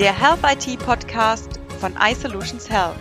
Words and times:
der 0.00 0.18
Health 0.18 0.40
IT 0.44 0.78
Podcast 0.78 1.60
von 1.78 1.94
iSolutions 2.00 2.70
Health. 2.70 2.96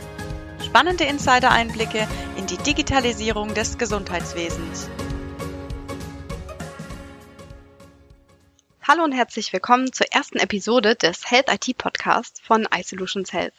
Spannende 0.65 1.05
Insider-Einblicke 1.05 2.05
in 2.35 2.45
die 2.45 2.57
Digitalisierung 2.57 3.53
des 3.53 3.77
Gesundheitswesens. 3.77 4.89
Hallo 8.85 9.05
und 9.05 9.13
herzlich 9.13 9.53
willkommen 9.53 9.93
zur 9.93 10.07
ersten 10.11 10.39
Episode 10.39 10.95
des 10.95 11.31
Health 11.31 11.47
IT 11.49 11.77
Podcasts 11.77 12.41
von 12.41 12.67
iSolutions 12.77 13.31
Health. 13.31 13.53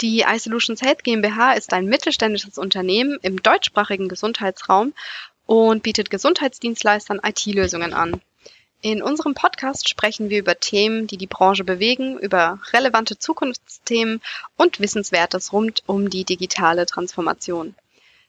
Die 0.00 0.20
iSolutions 0.20 0.82
Health 0.82 1.02
GmbH 1.02 1.54
ist 1.54 1.72
ein 1.72 1.86
mittelständisches 1.86 2.58
Unternehmen 2.58 3.18
im 3.22 3.42
deutschsprachigen 3.42 4.08
Gesundheitsraum 4.08 4.94
und 5.46 5.82
bietet 5.82 6.10
Gesundheitsdienstleistern 6.10 7.20
IT-Lösungen 7.24 7.92
an. 7.92 8.22
In 8.84 9.00
unserem 9.00 9.34
Podcast 9.34 9.88
sprechen 9.88 10.28
wir 10.28 10.40
über 10.40 10.58
Themen, 10.58 11.06
die 11.06 11.16
die 11.16 11.28
Branche 11.28 11.62
bewegen, 11.62 12.18
über 12.18 12.58
relevante 12.72 13.16
Zukunftsthemen 13.16 14.20
und 14.56 14.80
Wissenswertes 14.80 15.52
rund 15.52 15.84
um 15.86 16.10
die 16.10 16.24
digitale 16.24 16.84
Transformation. 16.84 17.76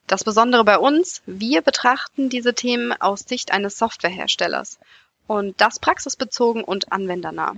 Das 0.06 0.24
Besondere 0.24 0.64
bei 0.64 0.78
uns, 0.78 1.24
wir 1.26 1.64
betrachten 1.64 2.30
diese 2.30 2.54
Themen 2.54 2.94
aus 2.94 3.22
Sicht 3.22 3.52
eines 3.52 3.80
Softwareherstellers 3.80 4.78
und 5.26 5.60
das 5.60 5.80
praxisbezogen 5.80 6.64
und 6.64 6.92
anwendernah. 6.92 7.56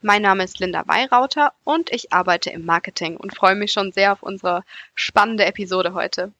Mein 0.00 0.22
Name 0.22 0.44
ist 0.44 0.60
Linda 0.60 0.86
Weirauter 0.86 1.52
und 1.64 1.90
ich 1.90 2.12
arbeite 2.12 2.50
im 2.50 2.64
Marketing 2.64 3.16
und 3.16 3.34
freue 3.34 3.56
mich 3.56 3.72
schon 3.72 3.90
sehr 3.90 4.12
auf 4.12 4.22
unsere 4.22 4.62
spannende 4.94 5.44
Episode 5.44 5.92
heute. 5.92 6.32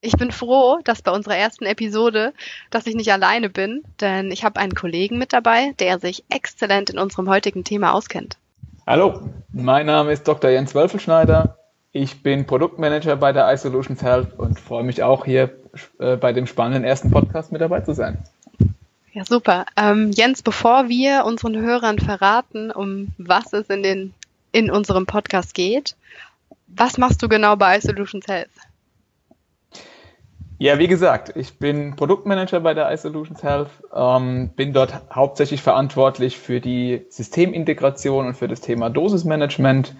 Ich 0.00 0.12
bin 0.16 0.30
froh, 0.30 0.78
dass 0.84 1.02
bei 1.02 1.12
unserer 1.12 1.36
ersten 1.36 1.66
Episode, 1.66 2.32
dass 2.70 2.86
ich 2.86 2.94
nicht 2.94 3.12
alleine 3.12 3.50
bin, 3.50 3.82
denn 4.00 4.30
ich 4.30 4.44
habe 4.44 4.60
einen 4.60 4.74
Kollegen 4.74 5.18
mit 5.18 5.32
dabei, 5.32 5.72
der 5.78 5.98
sich 5.98 6.24
exzellent 6.30 6.90
in 6.90 6.98
unserem 6.98 7.28
heutigen 7.28 7.64
Thema 7.64 7.92
auskennt. 7.92 8.38
Hallo, 8.86 9.20
mein 9.52 9.86
Name 9.86 10.12
ist 10.12 10.26
Dr. 10.26 10.50
Jens 10.50 10.74
Wölfelschneider. 10.74 11.58
Ich 11.92 12.22
bin 12.22 12.46
Produktmanager 12.46 13.16
bei 13.16 13.32
der 13.32 13.52
iSolutions 13.52 14.02
Health 14.02 14.38
und 14.38 14.58
freue 14.58 14.84
mich 14.84 15.02
auch 15.02 15.24
hier 15.24 15.50
äh, 15.98 16.16
bei 16.16 16.32
dem 16.32 16.46
spannenden 16.46 16.84
ersten 16.84 17.10
Podcast 17.10 17.52
mit 17.52 17.60
dabei 17.60 17.80
zu 17.80 17.94
sein. 17.94 18.18
Ja, 19.12 19.24
super. 19.24 19.66
Ähm, 19.76 20.12
Jens, 20.12 20.42
bevor 20.42 20.88
wir 20.88 21.24
unseren 21.24 21.56
Hörern 21.56 21.98
verraten, 21.98 22.70
um 22.70 23.08
was 23.18 23.52
es 23.52 23.68
in, 23.68 23.82
den, 23.82 24.14
in 24.52 24.70
unserem 24.70 25.04
Podcast 25.06 25.52
geht, 25.52 25.96
was 26.68 26.96
machst 26.96 27.20
du 27.22 27.28
genau 27.28 27.56
bei 27.56 27.76
iSolutions 27.76 28.28
Health? 28.28 28.50
Ja, 30.60 30.78
wie 30.78 30.88
gesagt, 30.88 31.34
ich 31.36 31.54
bin 31.54 31.96
Produktmanager 31.96 32.60
bei 32.60 32.74
der 32.74 32.92
iSolutions 32.92 33.42
Health, 33.42 33.70
ähm, 33.94 34.50
bin 34.50 34.74
dort 34.74 34.92
hauptsächlich 35.10 35.62
verantwortlich 35.62 36.36
für 36.36 36.60
die 36.60 37.00
Systemintegration 37.08 38.26
und 38.26 38.34
für 38.34 38.46
das 38.46 38.60
Thema 38.60 38.90
Dosismanagement, 38.90 39.94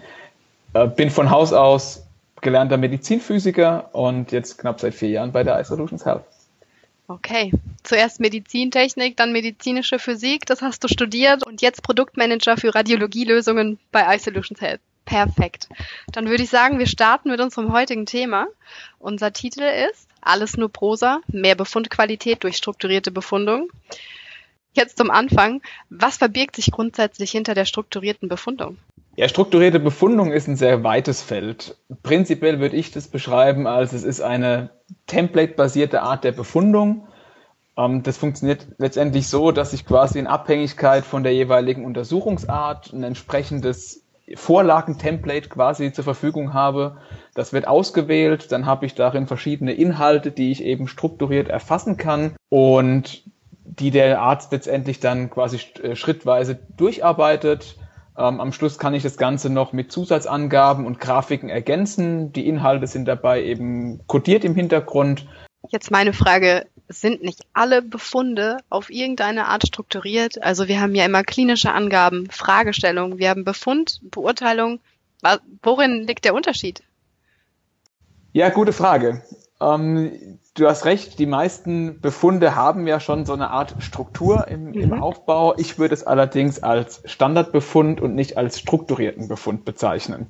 äh, 0.73 0.85
bin 0.85 1.09
von 1.09 1.31
Haus 1.31 1.51
aus 1.51 2.05
gelernter 2.41 2.77
Medizinphysiker 2.77 3.89
und 3.95 4.31
jetzt 4.31 4.59
knapp 4.59 4.79
seit 4.79 4.93
vier 4.93 5.09
Jahren 5.09 5.31
bei 5.31 5.43
der 5.43 5.59
iSolutions 5.59 6.05
Health. 6.05 6.25
Okay, 7.07 7.51
zuerst 7.81 8.19
Medizintechnik, 8.19 9.17
dann 9.17 9.31
medizinische 9.31 9.97
Physik, 9.97 10.45
das 10.45 10.61
hast 10.61 10.83
du 10.83 10.87
studiert 10.87 11.43
und 11.43 11.63
jetzt 11.63 11.81
Produktmanager 11.81 12.55
für 12.57 12.75
Radiologielösungen 12.75 13.79
bei 13.91 14.15
iSolutions 14.15 14.61
Health. 14.61 14.79
Perfekt. 15.05 15.69
Dann 16.11 16.29
würde 16.29 16.43
ich 16.43 16.51
sagen, 16.51 16.77
wir 16.77 16.85
starten 16.85 17.31
mit 17.31 17.41
unserem 17.41 17.73
heutigen 17.73 18.05
Thema. 18.05 18.45
Unser 18.99 19.33
Titel 19.33 19.63
ist 19.63 20.10
alles 20.21 20.57
nur 20.57 20.69
Prosa, 20.69 21.21
mehr 21.27 21.55
Befundqualität 21.55 22.43
durch 22.43 22.57
strukturierte 22.57 23.11
Befundung. 23.11 23.69
Jetzt 24.73 24.97
zum 24.97 25.11
Anfang. 25.11 25.61
Was 25.89 26.17
verbirgt 26.17 26.55
sich 26.55 26.71
grundsätzlich 26.71 27.31
hinter 27.31 27.53
der 27.53 27.65
strukturierten 27.65 28.29
Befundung? 28.29 28.77
Ja, 29.17 29.27
strukturierte 29.27 29.79
Befundung 29.79 30.31
ist 30.31 30.47
ein 30.47 30.55
sehr 30.55 30.83
weites 30.83 31.21
Feld. 31.21 31.75
Prinzipiell 32.01 32.59
würde 32.59 32.77
ich 32.77 32.91
das 32.91 33.09
beschreiben 33.09 33.67
als 33.67 33.91
es 33.91 34.03
ist 34.03 34.21
eine 34.21 34.69
template-basierte 35.07 36.01
Art 36.01 36.23
der 36.23 36.31
Befundung. 36.31 37.07
Ähm, 37.77 38.03
das 38.03 38.17
funktioniert 38.17 38.67
letztendlich 38.77 39.27
so, 39.27 39.51
dass 39.51 39.73
ich 39.73 39.85
quasi 39.85 40.19
in 40.19 40.27
Abhängigkeit 40.27 41.03
von 41.03 41.23
der 41.23 41.33
jeweiligen 41.33 41.83
Untersuchungsart 41.83 42.93
ein 42.93 43.03
entsprechendes 43.03 44.05
Vorlagentemplate 44.35 45.49
quasi 45.49 45.91
zur 45.93 46.03
Verfügung 46.03 46.53
habe. 46.53 46.97
Das 47.33 47.53
wird 47.53 47.67
ausgewählt, 47.67 48.51
dann 48.51 48.65
habe 48.65 48.85
ich 48.85 48.95
darin 48.95 49.27
verschiedene 49.27 49.73
Inhalte, 49.73 50.31
die 50.31 50.51
ich 50.51 50.63
eben 50.63 50.87
strukturiert 50.87 51.49
erfassen 51.49 51.97
kann 51.97 52.35
und 52.49 53.23
die 53.63 53.91
der 53.91 54.21
Arzt 54.21 54.51
letztendlich 54.51 54.99
dann 54.99 55.29
quasi 55.29 55.59
äh, 55.81 55.95
schrittweise 55.95 56.59
durcharbeitet. 56.77 57.77
Ähm, 58.17 58.41
am 58.41 58.51
Schluss 58.51 58.77
kann 58.77 58.93
ich 58.93 59.03
das 59.03 59.17
Ganze 59.17 59.49
noch 59.49 59.71
mit 59.71 59.91
Zusatzangaben 59.91 60.85
und 60.85 60.99
Grafiken 60.99 61.49
ergänzen. 61.49 62.33
Die 62.33 62.47
Inhalte 62.47 62.87
sind 62.87 63.05
dabei 63.05 63.43
eben 63.43 64.05
kodiert 64.07 64.43
im 64.43 64.55
Hintergrund. 64.55 65.25
Jetzt 65.69 65.91
meine 65.91 66.11
Frage, 66.11 66.65
sind 66.87 67.23
nicht 67.23 67.45
alle 67.53 67.81
Befunde 67.81 68.57
auf 68.69 68.89
irgendeine 68.89 69.47
Art 69.47 69.65
strukturiert? 69.67 70.41
Also 70.41 70.67
wir 70.67 70.81
haben 70.81 70.95
ja 70.95 71.05
immer 71.05 71.23
klinische 71.23 71.71
Angaben, 71.73 72.29
Fragestellungen, 72.29 73.17
wir 73.17 73.29
haben 73.29 73.43
Befund, 73.43 73.99
Beurteilung. 74.03 74.79
Worin 75.61 76.07
liegt 76.07 76.25
der 76.25 76.33
Unterschied? 76.33 76.83
Ja, 78.33 78.49
gute 78.49 78.73
Frage. 78.73 79.23
Ähm, 79.59 80.39
du 80.55 80.67
hast 80.67 80.85
recht, 80.85 81.19
die 81.19 81.25
meisten 81.25 82.01
Befunde 82.01 82.55
haben 82.55 82.87
ja 82.87 82.99
schon 82.99 83.25
so 83.25 83.33
eine 83.33 83.51
Art 83.51 83.75
Struktur 83.79 84.47
im, 84.47 84.71
mhm. 84.71 84.73
im 84.73 84.93
Aufbau. 84.93 85.55
Ich 85.57 85.77
würde 85.77 85.93
es 85.93 86.03
allerdings 86.03 86.63
als 86.63 87.01
Standardbefund 87.05 88.01
und 88.01 88.15
nicht 88.15 88.37
als 88.37 88.59
strukturierten 88.59 89.27
Befund 89.27 89.65
bezeichnen. 89.65 90.27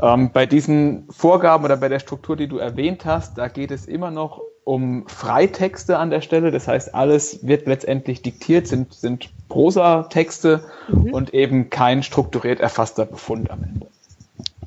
Ähm, 0.00 0.30
bei 0.32 0.46
diesen 0.46 1.06
Vorgaben 1.10 1.64
oder 1.64 1.76
bei 1.76 1.88
der 1.88 1.98
Struktur, 1.98 2.36
die 2.36 2.48
du 2.48 2.58
erwähnt 2.58 3.04
hast, 3.04 3.38
da 3.38 3.48
geht 3.48 3.70
es 3.70 3.86
immer 3.86 4.10
noch 4.10 4.40
um 4.64 5.06
Freitexte 5.08 5.98
an 5.98 6.10
der 6.10 6.20
Stelle. 6.20 6.50
Das 6.50 6.68
heißt, 6.68 6.94
alles 6.94 7.46
wird 7.46 7.66
letztendlich 7.66 8.22
diktiert, 8.22 8.66
sind, 8.66 8.94
sind 8.94 9.30
Prosa-Texte 9.48 10.64
mhm. 10.88 11.12
und 11.12 11.34
eben 11.34 11.70
kein 11.70 12.02
strukturiert 12.02 12.60
erfasster 12.60 13.04
Befund 13.04 13.50
am 13.50 13.62
Ende. 13.64 13.86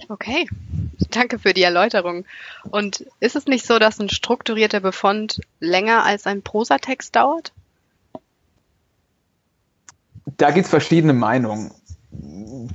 Okay, 0.09 0.47
danke 1.11 1.39
für 1.39 1.53
die 1.53 1.63
Erläuterung. 1.63 2.25
Und 2.69 3.05
ist 3.19 3.35
es 3.35 3.45
nicht 3.45 3.65
so, 3.65 3.79
dass 3.79 3.99
ein 3.99 4.09
strukturierter 4.09 4.81
Befund 4.81 5.41
länger 5.59 6.03
als 6.03 6.27
ein 6.27 6.41
Prosatext 6.41 7.15
dauert? 7.15 7.53
Da 10.37 10.51
gibt 10.51 10.65
es 10.65 10.69
verschiedene 10.69 11.13
Meinungen 11.13 11.71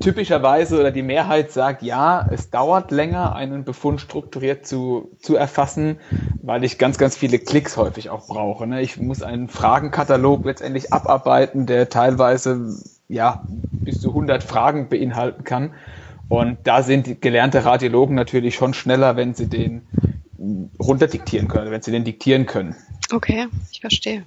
typischerweise 0.01 0.79
oder 0.79 0.91
die 0.91 1.03
Mehrheit 1.03 1.51
sagt, 1.51 1.83
ja, 1.83 2.27
es 2.31 2.51
dauert 2.51 2.91
länger, 2.91 3.35
einen 3.35 3.65
Befund 3.65 4.01
strukturiert 4.01 4.67
zu, 4.67 5.11
zu 5.21 5.37
erfassen, 5.37 5.99
weil 6.43 6.65
ich 6.65 6.79
ganz, 6.79 6.99
ganz 6.99 7.17
viele 7.17 7.39
Klicks 7.39 7.77
häufig 7.77 8.11
auch 8.11 8.27
brauche. 8.29 8.67
Ne? 8.67 8.81
Ich 8.81 8.99
muss 8.99 9.23
einen 9.23 9.49
Fragenkatalog 9.49 10.45
letztendlich 10.45 10.93
abarbeiten, 10.93 11.67
der 11.67 11.89
teilweise 11.89 12.77
ja 13.09 13.43
bis 13.71 14.01
zu 14.01 14.11
100 14.11 14.43
Fragen 14.43 14.89
beinhalten 14.89 15.45
kann. 15.45 15.75
Und 16.29 16.59
da 16.65 16.83
sind 16.83 17.23
gelernte 17.23 17.65
Radiologen 17.65 18.15
natürlich 18.15 18.55
schon 18.55 18.75
schneller, 18.75 19.17
wenn 19.17 19.35
sie 19.35 19.47
den 19.47 19.83
runterdiktieren 20.79 21.49
können, 21.49 21.71
wenn 21.71 21.83
sie 21.83 21.91
den 21.91 22.05
diktieren 22.05 22.47
können. 22.47 22.77
Okay, 23.13 23.47
ich 23.73 23.81
verstehe. 23.81 24.23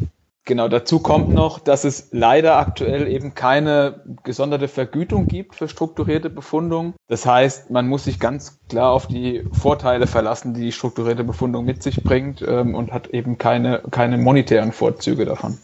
Genau, 0.46 0.68
dazu 0.68 1.00
kommt 1.00 1.32
noch, 1.32 1.60
dass 1.60 1.84
es 1.84 2.08
leider 2.12 2.58
aktuell 2.58 3.08
eben 3.08 3.36
keine 3.36 4.04
gesonderte 4.24 4.68
Vergütung 4.68 5.28
gibt 5.28 5.56
für 5.56 5.68
strukturierte 5.68 6.32
Befundung. 6.32 6.96
Das 7.08 7.28
heißt, 7.28 7.70
man 7.70 7.88
muss 7.88 8.06
sich 8.06 8.20
ganz 8.20 8.60
klar 8.68 8.92
auf 8.92 9.08
die 9.08 9.44
Vorteile 9.52 10.08
verlassen, 10.08 10.56
die 10.56 10.62
die 10.62 10.72
strukturierte 10.72 11.24
Befundung 11.24 11.66
mit 11.66 11.84
sich 11.84 12.04
bringt 12.04 12.42
ähm, 12.42 12.74
und 12.74 12.92
hat 12.92 13.08
eben 13.08 13.38
keine, 13.38 13.84
keine 13.92 14.18
monetären 14.18 14.72
Vorzüge 14.72 15.26
davon. 15.26 15.60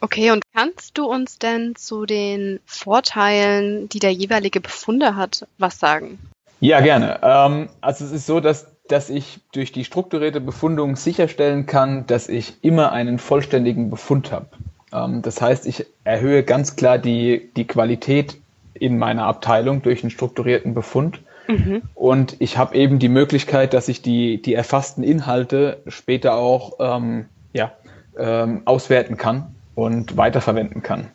Okay, 0.00 0.32
und 0.32 0.42
kannst 0.54 0.98
du 0.98 1.04
uns 1.04 1.38
denn 1.38 1.76
zu 1.76 2.04
den 2.04 2.58
Vorteilen, 2.66 3.88
die 3.90 4.00
der 4.00 4.12
jeweilige 4.12 4.60
Befunde 4.60 5.14
hat, 5.14 5.46
was 5.58 5.78
sagen? 5.78 6.18
Ja, 6.60 6.80
gerne. 6.80 7.20
Ähm, 7.22 7.68
also 7.80 8.04
es 8.04 8.12
ist 8.12 8.26
so, 8.26 8.40
dass 8.40 8.66
dass 8.90 9.10
ich 9.10 9.40
durch 9.52 9.72
die 9.72 9.84
strukturierte 9.84 10.40
Befundung 10.40 10.96
sicherstellen 10.96 11.66
kann, 11.66 12.06
dass 12.06 12.28
ich 12.28 12.54
immer 12.62 12.92
einen 12.92 13.18
vollständigen 13.18 13.90
Befund 13.90 14.32
habe. 14.32 14.46
Ähm, 14.92 15.22
das 15.22 15.40
heißt, 15.40 15.66
ich 15.66 15.86
erhöhe 16.04 16.42
ganz 16.42 16.76
klar 16.76 16.98
die, 16.98 17.50
die 17.56 17.66
Qualität 17.66 18.38
in 18.74 18.98
meiner 18.98 19.24
Abteilung 19.24 19.82
durch 19.82 20.02
einen 20.02 20.10
strukturierten 20.10 20.74
Befund. 20.74 21.20
Mhm. 21.48 21.82
Und 21.94 22.36
ich 22.40 22.58
habe 22.58 22.74
eben 22.76 22.98
die 22.98 23.08
Möglichkeit, 23.08 23.74
dass 23.74 23.88
ich 23.88 24.02
die, 24.02 24.40
die 24.40 24.54
erfassten 24.54 25.02
Inhalte 25.02 25.82
später 25.86 26.34
auch 26.34 26.74
ähm, 26.80 27.26
ja, 27.52 27.72
ähm, 28.18 28.62
auswerten 28.64 29.16
kann 29.16 29.54
und 29.74 30.16
weiterverwenden 30.16 30.82
kann. 30.82 31.08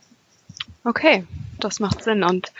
Okay, 0.84 1.24
das 1.60 1.80
macht 1.80 2.04
Sinn. 2.04 2.24
Und 2.24 2.52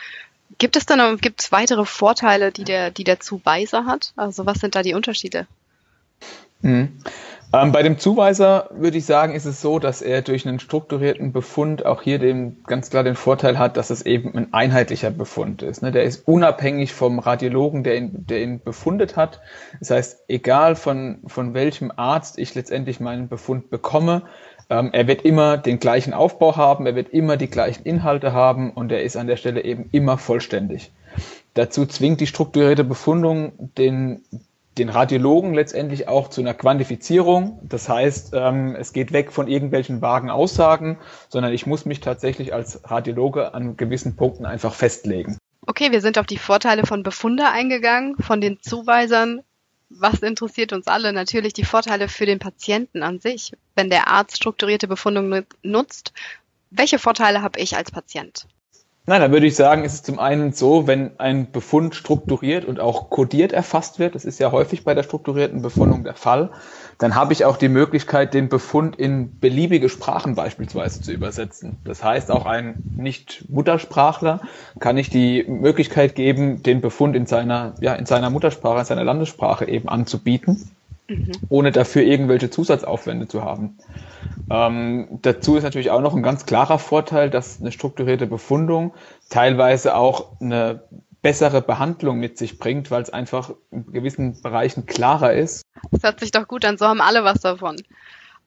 Gibt 0.58 0.76
es 0.76 0.86
dann 0.86 1.18
gibt 1.18 1.40
es 1.40 1.52
weitere 1.52 1.84
Vorteile, 1.84 2.52
die 2.52 2.64
der, 2.64 2.90
die 2.90 3.04
der 3.04 3.20
Zuweiser 3.20 3.84
hat? 3.84 4.12
Also 4.16 4.46
was 4.46 4.58
sind 4.58 4.74
da 4.74 4.82
die 4.82 4.94
Unterschiede? 4.94 5.46
Mhm. 6.62 6.98
Ähm, 7.52 7.72
bei 7.72 7.82
dem 7.82 7.98
Zuweiser 7.98 8.68
würde 8.72 8.98
ich 8.98 9.06
sagen, 9.06 9.34
ist 9.34 9.44
es 9.44 9.60
so, 9.60 9.78
dass 9.78 10.02
er 10.02 10.22
durch 10.22 10.46
einen 10.46 10.58
strukturierten 10.58 11.32
Befund 11.32 11.86
auch 11.86 12.02
hier 12.02 12.18
den, 12.18 12.62
ganz 12.66 12.90
klar 12.90 13.04
den 13.04 13.14
Vorteil 13.14 13.58
hat, 13.58 13.76
dass 13.76 13.90
es 13.90 14.04
eben 14.04 14.34
ein 14.34 14.52
einheitlicher 14.52 15.10
Befund 15.10 15.62
ist. 15.62 15.82
Ne? 15.82 15.92
Der 15.92 16.02
ist 16.02 16.26
unabhängig 16.26 16.92
vom 16.92 17.18
Radiologen, 17.18 17.84
der 17.84 17.96
ihn, 17.96 18.26
der 18.26 18.42
ihn 18.42 18.60
befundet 18.60 19.16
hat. 19.16 19.40
Das 19.78 19.90
heißt, 19.90 20.24
egal 20.28 20.74
von, 20.74 21.20
von 21.26 21.54
welchem 21.54 21.92
Arzt 21.94 22.38
ich 22.38 22.54
letztendlich 22.54 22.98
meinen 22.98 23.28
Befund 23.28 23.70
bekomme, 23.70 24.22
ähm, 24.68 24.90
er 24.92 25.06
wird 25.06 25.22
immer 25.22 25.56
den 25.56 25.78
gleichen 25.78 26.12
Aufbau 26.12 26.56
haben, 26.56 26.86
er 26.86 26.94
wird 26.94 27.10
immer 27.10 27.36
die 27.36 27.48
gleichen 27.48 27.84
Inhalte 27.84 28.32
haben 28.32 28.72
und 28.72 28.90
er 28.92 29.02
ist 29.02 29.16
an 29.16 29.26
der 29.26 29.36
Stelle 29.36 29.64
eben 29.64 29.88
immer 29.92 30.18
vollständig. 30.18 30.92
Dazu 31.54 31.86
zwingt 31.86 32.20
die 32.20 32.26
strukturierte 32.26 32.84
Befundung 32.84 33.52
den, 33.78 34.22
den 34.76 34.88
Radiologen 34.88 35.54
letztendlich 35.54 36.08
auch 36.08 36.28
zu 36.28 36.40
einer 36.40 36.52
Quantifizierung. 36.52 37.58
Das 37.62 37.88
heißt, 37.88 38.32
ähm, 38.34 38.76
es 38.76 38.92
geht 38.92 39.12
weg 39.12 39.32
von 39.32 39.48
irgendwelchen 39.48 40.02
vagen 40.02 40.30
Aussagen, 40.30 40.98
sondern 41.28 41.52
ich 41.52 41.66
muss 41.66 41.86
mich 41.86 42.00
tatsächlich 42.00 42.52
als 42.52 42.80
Radiologe 42.84 43.54
an 43.54 43.76
gewissen 43.76 44.16
Punkten 44.16 44.44
einfach 44.44 44.74
festlegen. 44.74 45.38
Okay, 45.66 45.90
wir 45.92 46.00
sind 46.00 46.18
auf 46.18 46.26
die 46.26 46.38
Vorteile 46.38 46.84
von 46.86 47.02
Befunde 47.02 47.48
eingegangen, 47.48 48.16
von 48.18 48.40
den 48.40 48.60
Zuweisern. 48.60 49.40
Was 49.88 50.20
interessiert 50.20 50.72
uns 50.72 50.86
alle? 50.88 51.12
Natürlich 51.12 51.52
die 51.52 51.64
Vorteile 51.64 52.08
für 52.08 52.26
den 52.26 52.38
Patienten 52.38 53.02
an 53.02 53.20
sich, 53.20 53.52
wenn 53.74 53.90
der 53.90 54.08
Arzt 54.08 54.36
strukturierte 54.36 54.88
Befundung 54.88 55.44
nutzt. 55.62 56.12
Welche 56.70 56.98
Vorteile 56.98 57.42
habe 57.42 57.60
ich 57.60 57.76
als 57.76 57.90
Patient? 57.90 58.46
Nein, 59.08 59.20
da 59.20 59.30
würde 59.30 59.46
ich 59.46 59.54
sagen, 59.54 59.84
ist 59.84 59.94
es 59.94 60.02
zum 60.02 60.18
einen 60.18 60.52
so, 60.52 60.88
wenn 60.88 61.20
ein 61.20 61.52
Befund 61.52 61.94
strukturiert 61.94 62.64
und 62.64 62.80
auch 62.80 63.08
kodiert 63.08 63.52
erfasst 63.52 64.00
wird, 64.00 64.16
das 64.16 64.24
ist 64.24 64.40
ja 64.40 64.50
häufig 64.50 64.82
bei 64.82 64.94
der 64.94 65.04
strukturierten 65.04 65.62
Befundung 65.62 66.02
der 66.02 66.14
Fall, 66.14 66.50
dann 66.98 67.14
habe 67.14 67.32
ich 67.32 67.44
auch 67.44 67.56
die 67.56 67.68
Möglichkeit, 67.68 68.34
den 68.34 68.48
Befund 68.48 68.96
in 68.96 69.38
beliebige 69.38 69.88
Sprachen 69.88 70.34
beispielsweise 70.34 71.02
zu 71.02 71.12
übersetzen. 71.12 71.78
Das 71.84 72.02
heißt, 72.02 72.32
auch 72.32 72.46
ein 72.46 72.80
Nicht-Muttersprachler 72.96 74.40
kann 74.80 74.96
ich 74.96 75.08
die 75.08 75.44
Möglichkeit 75.44 76.16
geben, 76.16 76.64
den 76.64 76.80
Befund 76.80 77.14
in 77.14 77.26
seiner, 77.26 77.74
ja, 77.80 77.94
in 77.94 78.06
seiner 78.06 78.30
Muttersprache, 78.30 78.80
in 78.80 78.86
seiner 78.86 79.04
Landessprache 79.04 79.68
eben 79.68 79.88
anzubieten, 79.88 80.75
mhm. 81.08 81.32
ohne 81.48 81.72
dafür 81.72 82.02
irgendwelche 82.02 82.50
Zusatzaufwände 82.50 83.28
zu 83.28 83.42
haben. 83.42 83.78
Ähm, 84.50 85.18
dazu 85.22 85.56
ist 85.56 85.62
natürlich 85.62 85.90
auch 85.90 86.00
noch 86.00 86.14
ein 86.14 86.22
ganz 86.22 86.46
klarer 86.46 86.78
Vorteil, 86.78 87.30
dass 87.30 87.60
eine 87.60 87.72
strukturierte 87.72 88.26
Befundung 88.26 88.94
teilweise 89.28 89.96
auch 89.96 90.40
eine 90.40 90.84
bessere 91.22 91.60
Behandlung 91.60 92.18
mit 92.18 92.38
sich 92.38 92.58
bringt, 92.58 92.90
weil 92.90 93.02
es 93.02 93.10
einfach 93.10 93.50
in 93.72 93.86
gewissen 93.86 94.40
Bereichen 94.42 94.86
klarer 94.86 95.32
ist. 95.32 95.62
Das 95.90 96.02
hört 96.04 96.20
sich 96.20 96.30
doch 96.30 96.46
gut 96.46 96.64
an, 96.64 96.78
so 96.78 96.86
haben 96.86 97.00
alle 97.00 97.24
was 97.24 97.40
davon. 97.40 97.76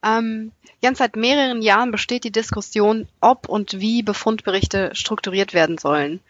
Ähm, 0.05 0.53
Jens, 0.81 0.99
seit 0.99 1.17
mehreren 1.17 1.61
Jahren 1.61 1.91
besteht 1.91 2.23
die 2.23 2.31
Diskussion, 2.31 3.07
ob 3.19 3.49
und 3.49 3.79
wie 3.81 4.01
Befundberichte 4.01 4.91
strukturiert 4.93 5.53
werden 5.53 5.77
sollen. 5.77 6.21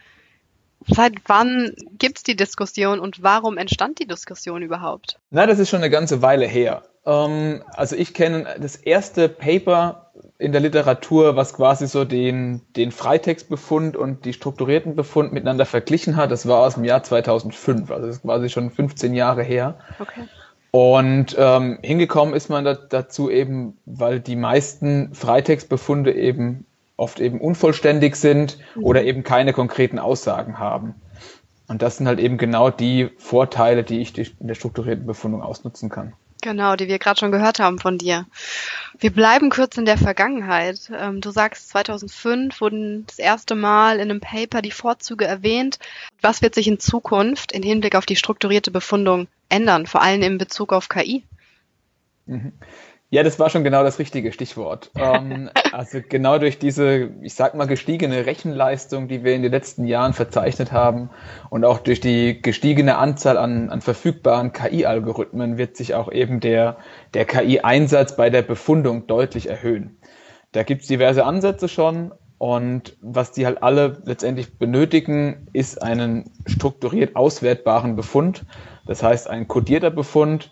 Seit 0.86 1.14
wann 1.26 1.72
gibt 1.98 2.18
es 2.18 2.22
die 2.22 2.36
Diskussion 2.36 3.00
und 3.00 3.22
warum 3.22 3.58
entstand 3.58 3.98
die 3.98 4.06
Diskussion 4.06 4.62
überhaupt? 4.62 5.18
Na, 5.30 5.46
das 5.46 5.58
ist 5.58 5.68
schon 5.68 5.80
eine 5.80 5.90
ganze 5.90 6.22
Weile 6.22 6.46
her. 6.46 6.82
Ähm, 7.04 7.62
also 7.74 7.96
ich 7.96 8.14
kenne 8.14 8.56
das 8.58 8.76
erste 8.76 9.28
Paper 9.28 10.10
in 10.38 10.52
der 10.52 10.60
Literatur, 10.60 11.36
was 11.36 11.54
quasi 11.54 11.86
so 11.86 12.04
den, 12.04 12.62
den 12.76 12.92
Freitextbefund 12.92 13.96
und 13.96 14.24
die 14.24 14.32
strukturierten 14.32 14.96
Befund 14.96 15.32
miteinander 15.32 15.66
verglichen 15.66 16.16
hat. 16.16 16.30
Das 16.30 16.48
war 16.48 16.60
aus 16.66 16.74
dem 16.74 16.84
Jahr 16.84 17.02
2005, 17.02 17.90
also 17.90 18.06
das 18.06 18.16
ist 18.16 18.22
quasi 18.22 18.48
schon 18.48 18.70
15 18.70 19.14
Jahre 19.14 19.42
her. 19.42 19.78
Okay. 19.98 20.22
Und 20.72 21.34
ähm, 21.36 21.78
hingekommen 21.82 22.34
ist 22.34 22.48
man 22.48 22.64
da, 22.64 22.74
dazu 22.74 23.28
eben, 23.28 23.76
weil 23.86 24.20
die 24.20 24.36
meisten 24.36 25.14
Freitextbefunde 25.14 26.14
eben 26.14 26.64
oft 27.00 27.20
eben 27.20 27.40
unvollständig 27.40 28.16
sind 28.16 28.58
mhm. 28.74 28.84
oder 28.84 29.04
eben 29.04 29.22
keine 29.24 29.52
konkreten 29.52 29.98
Aussagen 29.98 30.58
haben. 30.58 30.94
Und 31.66 31.82
das 31.82 31.96
sind 31.96 32.06
halt 32.06 32.18
eben 32.18 32.36
genau 32.36 32.70
die 32.70 33.10
Vorteile, 33.18 33.84
die 33.84 34.00
ich 34.00 34.16
in 34.18 34.48
der 34.48 34.54
strukturierten 34.54 35.06
Befundung 35.06 35.42
ausnutzen 35.42 35.88
kann. 35.88 36.12
Genau, 36.42 36.74
die 36.74 36.88
wir 36.88 36.98
gerade 36.98 37.20
schon 37.20 37.32
gehört 37.32 37.60
haben 37.60 37.78
von 37.78 37.98
dir. 37.98 38.26
Wir 38.98 39.12
bleiben 39.12 39.50
kurz 39.50 39.76
in 39.76 39.84
der 39.84 39.98
Vergangenheit. 39.98 40.90
Ähm, 40.94 41.20
du 41.20 41.30
sagst, 41.30 41.68
2005 41.68 42.60
wurden 42.60 43.06
das 43.06 43.18
erste 43.18 43.54
Mal 43.54 43.96
in 43.96 44.10
einem 44.10 44.20
Paper 44.20 44.62
die 44.62 44.70
Vorzüge 44.70 45.26
erwähnt. 45.26 45.78
Was 46.22 46.40
wird 46.40 46.54
sich 46.54 46.66
in 46.66 46.80
Zukunft 46.80 47.52
im 47.52 47.62
Hinblick 47.62 47.94
auf 47.94 48.06
die 48.06 48.16
strukturierte 48.16 48.70
Befundung 48.70 49.28
ändern, 49.48 49.86
vor 49.86 50.02
allem 50.02 50.22
in 50.22 50.38
Bezug 50.38 50.72
auf 50.72 50.88
KI? 50.88 51.24
Mhm. 52.26 52.52
Ja, 53.12 53.24
das 53.24 53.40
war 53.40 53.50
schon 53.50 53.64
genau 53.64 53.82
das 53.82 53.98
richtige 53.98 54.32
Stichwort. 54.32 54.92
ähm, 54.96 55.50
also 55.72 55.98
genau 56.08 56.38
durch 56.38 56.60
diese, 56.60 57.10
ich 57.22 57.34
sag 57.34 57.56
mal, 57.56 57.66
gestiegene 57.66 58.24
Rechenleistung, 58.24 59.08
die 59.08 59.24
wir 59.24 59.34
in 59.34 59.42
den 59.42 59.50
letzten 59.50 59.84
Jahren 59.84 60.12
verzeichnet 60.12 60.70
haben 60.70 61.10
und 61.50 61.64
auch 61.64 61.80
durch 61.80 62.00
die 62.00 62.40
gestiegene 62.40 62.98
Anzahl 62.98 63.36
an, 63.36 63.68
an 63.70 63.80
verfügbaren 63.80 64.52
KI-Algorithmen 64.52 65.58
wird 65.58 65.76
sich 65.76 65.94
auch 65.94 66.10
eben 66.12 66.38
der, 66.38 66.76
der 67.14 67.24
KI-Einsatz 67.24 68.14
bei 68.14 68.30
der 68.30 68.42
Befundung 68.42 69.08
deutlich 69.08 69.48
erhöhen. 69.48 69.98
Da 70.52 70.62
gibt's 70.62 70.86
diverse 70.86 71.24
Ansätze 71.24 71.68
schon 71.68 72.12
und 72.38 72.96
was 73.00 73.32
die 73.32 73.44
halt 73.44 73.62
alle 73.62 74.00
letztendlich 74.04 74.56
benötigen, 74.56 75.48
ist 75.52 75.82
einen 75.82 76.30
strukturiert 76.46 77.16
auswertbaren 77.16 77.96
Befund. 77.96 78.46
Das 78.86 79.02
heißt, 79.02 79.28
ein 79.28 79.48
kodierter 79.48 79.90
Befund, 79.90 80.50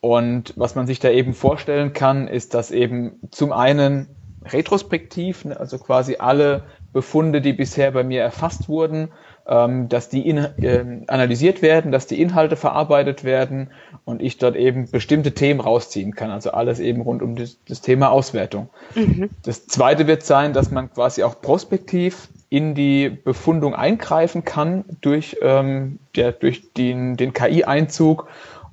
und 0.00 0.54
was 0.56 0.74
man 0.74 0.86
sich 0.86 1.00
da 1.00 1.10
eben 1.10 1.34
vorstellen 1.34 1.92
kann, 1.92 2.28
ist, 2.28 2.54
dass 2.54 2.70
eben 2.70 3.20
zum 3.30 3.52
einen 3.52 4.08
retrospektiv, 4.44 5.44
ne, 5.44 5.58
also 5.58 5.78
quasi 5.78 6.16
alle 6.18 6.62
Befunde, 6.92 7.40
die 7.40 7.52
bisher 7.52 7.90
bei 7.90 8.04
mir 8.04 8.22
erfasst 8.22 8.68
wurden, 8.68 9.10
ähm, 9.46 9.88
dass 9.88 10.08
die 10.08 10.26
in, 10.28 10.38
äh, 10.38 11.02
analysiert 11.06 11.62
werden, 11.62 11.92
dass 11.92 12.06
die 12.06 12.20
Inhalte 12.20 12.56
verarbeitet 12.56 13.24
werden 13.24 13.70
und 14.04 14.22
ich 14.22 14.38
dort 14.38 14.56
eben 14.56 14.90
bestimmte 14.90 15.32
Themen 15.32 15.60
rausziehen 15.60 16.14
kann. 16.14 16.30
Also 16.30 16.52
alles 16.52 16.80
eben 16.80 17.02
rund 17.02 17.22
um 17.22 17.36
das, 17.36 17.58
das 17.68 17.80
Thema 17.80 18.10
Auswertung. 18.10 18.68
Mhm. 18.94 19.30
Das 19.42 19.66
zweite 19.66 20.06
wird 20.06 20.22
sein, 20.22 20.52
dass 20.52 20.70
man 20.70 20.92
quasi 20.92 21.24
auch 21.24 21.40
prospektiv 21.40 22.28
in 22.50 22.74
die 22.74 23.10
Befundung 23.10 23.74
eingreifen 23.74 24.44
kann 24.44 24.84
durch, 25.02 25.36
ähm, 25.42 25.98
ja, 26.16 26.32
durch 26.32 26.72
den, 26.72 27.16
den 27.16 27.32
KI-Einzug 27.34 28.26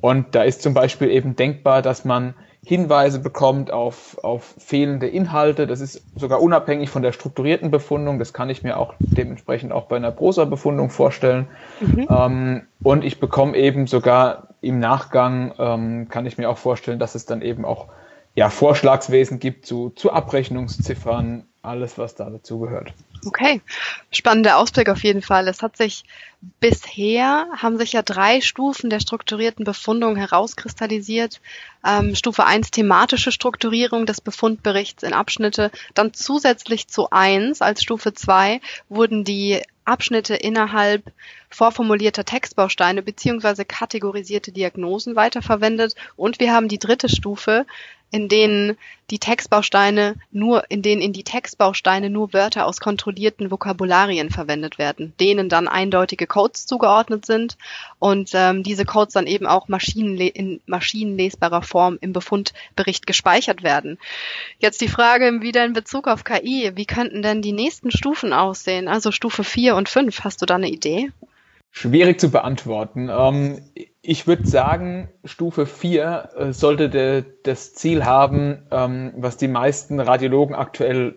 und 0.06 0.36
da 0.36 0.44
ist 0.44 0.62
zum 0.62 0.76
Beispiel 0.76 1.10
eben 1.10 1.36
denkbar, 1.36 1.82
dass 1.82 2.06
man 2.06 2.36
Hinweise 2.64 3.18
bekommt 3.18 3.72
auf, 3.72 4.20
auf 4.24 4.54
fehlende 4.60 5.08
Inhalte. 5.08 5.66
Das 5.66 5.82
ist 5.82 6.04
sogar 6.16 6.44
unabhängig 6.44 6.92
von 6.92 7.02
der 7.02 7.12
strukturierten 7.12 7.72
Befundung. 7.72 8.20
Das 8.20 8.32
kann 8.32 8.52
ich 8.52 8.62
mir 8.62 8.78
auch 8.78 8.94
dementsprechend 9.00 9.72
auch 9.72 9.86
bei 9.86 9.96
einer 9.96 10.12
Prosa-Befundung 10.12 10.92
vorstellen. 10.92 11.48
Mhm. 11.80 12.08
Ähm, 12.08 12.62
und 12.84 13.04
ich 13.04 13.20
bekomme 13.20 13.58
eben 13.58 13.88
sogar 13.88 14.50
im 14.62 14.78
Nachgang, 14.78 15.56
ähm, 15.58 16.08
kann 16.08 16.28
ich 16.28 16.38
mir 16.38 16.52
auch 16.52 16.60
vorstellen, 16.60 17.00
dass 17.00 17.16
es 17.16 17.26
dann 17.26 17.42
eben 17.42 17.66
auch 17.66 17.88
ja, 18.36 18.50
Vorschlagswesen 18.50 19.40
gibt 19.40 19.66
zu, 19.66 19.90
zu 19.92 20.12
Abrechnungsziffern, 20.12 21.46
alles, 21.62 21.98
was 21.98 22.16
da 22.16 22.30
dazu 22.30 22.60
gehört. 22.60 22.94
Okay, 23.26 23.62
spannender 24.12 24.58
Ausblick 24.58 24.88
auf 24.90 25.04
jeden 25.04 25.24
Fall. 25.24 25.48
Es 25.48 25.64
hat 25.64 25.78
sich 25.78 26.04
bisher, 26.60 27.48
haben 27.58 27.78
sich 27.78 27.94
ja 27.94 28.04
drei 28.04 28.40
Stufen 28.42 28.92
der 28.92 29.00
strukturierten 29.00 29.66
Befundung 29.66 30.16
herauskristallisiert. 30.16 31.42
Ähm, 31.84 32.14
Stufe 32.14 32.46
1 32.46 32.70
thematische 32.70 33.32
Strukturierung 33.32 34.06
des 34.06 34.22
Befundberichts 34.22 35.02
in 35.02 35.14
Abschnitte. 35.14 35.72
Dann 35.96 36.14
zusätzlich 36.14 36.88
zu 36.88 37.10
1 37.10 37.62
als 37.62 37.82
Stufe 37.82 38.14
2 38.14 38.62
wurden 38.90 39.24
die 39.24 39.62
Abschnitte 39.86 40.36
innerhalb 40.36 41.12
vorformulierter 41.50 42.26
Textbausteine 42.26 43.02
beziehungsweise 43.02 43.66
kategorisierte 43.66 44.52
Diagnosen 44.52 45.16
weiterverwendet. 45.16 45.96
Und 46.16 46.40
wir 46.40 46.54
haben 46.54 46.68
die 46.68 46.80
dritte 46.80 47.10
Stufe, 47.10 47.66
in 48.16 48.30
denen 48.30 48.78
die 49.12 49.20
Textbausteine 49.20 50.16
nur, 50.32 50.64
in 50.72 50.82
denen 50.82 51.02
in 51.02 51.12
die 51.12 51.26
Textbausteine 51.26 52.10
nur 52.10 52.32
Wörter 52.32 52.66
aus 52.66 52.80
kontrollierten 52.80 53.52
Vokabularien 53.52 54.30
verwendet 54.30 54.78
werden, 54.78 55.14
denen 55.20 55.50
dann 55.50 55.68
eindeutige 55.68 56.26
Codes 56.26 56.66
zugeordnet 56.66 57.26
sind 57.26 57.58
und 58.00 58.32
ähm, 58.34 58.64
diese 58.64 58.86
Codes 58.86 59.14
dann 59.14 59.28
eben 59.28 59.48
auch 59.48 59.68
maschinenle 59.68 60.28
in 60.28 60.62
maschinenlesbarer 60.66 61.62
Form 61.62 61.98
im 62.00 62.14
Befundbericht 62.14 63.06
gespeichert 63.06 63.64
werden. 63.64 64.00
Jetzt 64.60 64.80
die 64.80 64.88
Frage 64.88 65.42
wieder 65.42 65.66
in 65.66 65.74
Bezug 65.74 66.08
auf 66.08 66.24
KI, 66.24 66.72
wie 66.76 66.86
könnten 66.86 67.22
denn 67.22 67.42
die 67.42 67.52
nächsten 67.52 67.92
Stufen 67.92 68.32
aussehen? 68.32 68.88
Also 68.88 69.12
Stufe 69.12 69.44
4 69.44 69.76
und 69.76 69.90
5, 69.90 70.24
hast 70.24 70.42
du 70.42 70.46
da 70.46 70.56
eine 70.56 70.70
Idee? 70.70 71.12
Schwierig 71.70 72.22
zu 72.22 72.32
beantworten. 72.32 73.10
Ähm, 73.12 73.62
ich 74.08 74.28
würde 74.28 74.48
sagen, 74.48 75.10
Stufe 75.24 75.66
4 75.66 76.30
äh, 76.38 76.54
sollte 76.54 76.90
de, 76.90 77.24
das 77.44 77.74
Ziel 77.74 78.06
haben, 78.06 78.64
ähm, 78.72 79.14
was 79.18 79.38
die 79.38 79.48
meisten 79.48 80.00
Radiologen 80.00 80.56
aktuell 80.56 81.16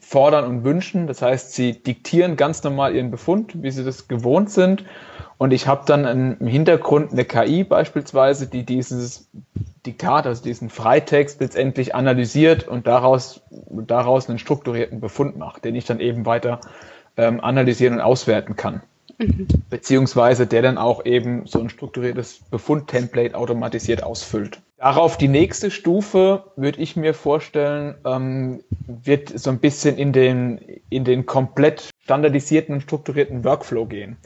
fordern 0.00 0.44
und 0.44 0.64
wünschen. 0.64 1.06
Das 1.06 1.20
heißt, 1.20 1.52
sie 1.52 1.82
diktieren 1.82 2.36
ganz 2.36 2.62
normal 2.62 2.94
ihren 2.94 3.10
Befund, 3.10 3.62
wie 3.62 3.70
sie 3.70 3.84
das 3.84 4.06
gewohnt 4.06 4.50
sind. 4.50 4.84
Und 5.36 5.52
ich 5.52 5.66
habe 5.66 5.82
dann 5.86 6.36
im 6.40 6.46
Hintergrund 6.46 7.12
eine 7.12 7.24
KI 7.24 7.64
beispielsweise, 7.64 8.46
die 8.48 8.64
dieses 8.64 9.30
Diktat, 9.86 10.26
also 10.26 10.42
diesen 10.42 10.68
Freitext 10.68 11.40
letztendlich 11.40 11.94
analysiert 11.94 12.66
und 12.66 12.86
daraus, 12.86 13.42
daraus 13.68 14.28
einen 14.28 14.38
strukturierten 14.38 15.00
Befund 15.00 15.36
macht, 15.36 15.64
den 15.64 15.74
ich 15.74 15.84
dann 15.84 16.00
eben 16.00 16.26
weiter 16.26 16.60
ähm, 17.16 17.40
analysieren 17.40 17.94
und 17.94 18.00
auswerten 18.00 18.56
kann. 18.56 18.82
Beziehungsweise 19.70 20.46
der 20.46 20.62
dann 20.62 20.78
auch 20.78 21.04
eben 21.04 21.46
so 21.46 21.60
ein 21.60 21.70
strukturiertes 21.70 22.40
Befund-Template 22.50 23.34
automatisiert 23.34 24.02
ausfüllt. 24.02 24.60
Darauf 24.78 25.16
die 25.16 25.28
nächste 25.28 25.70
Stufe, 25.72 26.44
würde 26.56 26.80
ich 26.80 26.94
mir 26.94 27.14
vorstellen, 27.14 27.96
ähm, 28.04 28.62
wird 28.86 29.36
so 29.36 29.50
ein 29.50 29.58
bisschen 29.58 29.98
in 29.98 30.12
den, 30.12 30.58
in 30.88 31.04
den 31.04 31.26
komplett 31.26 31.90
standardisierten 32.04 32.76
und 32.76 32.82
strukturierten 32.82 33.42
Workflow 33.42 33.86
gehen. 33.86 34.16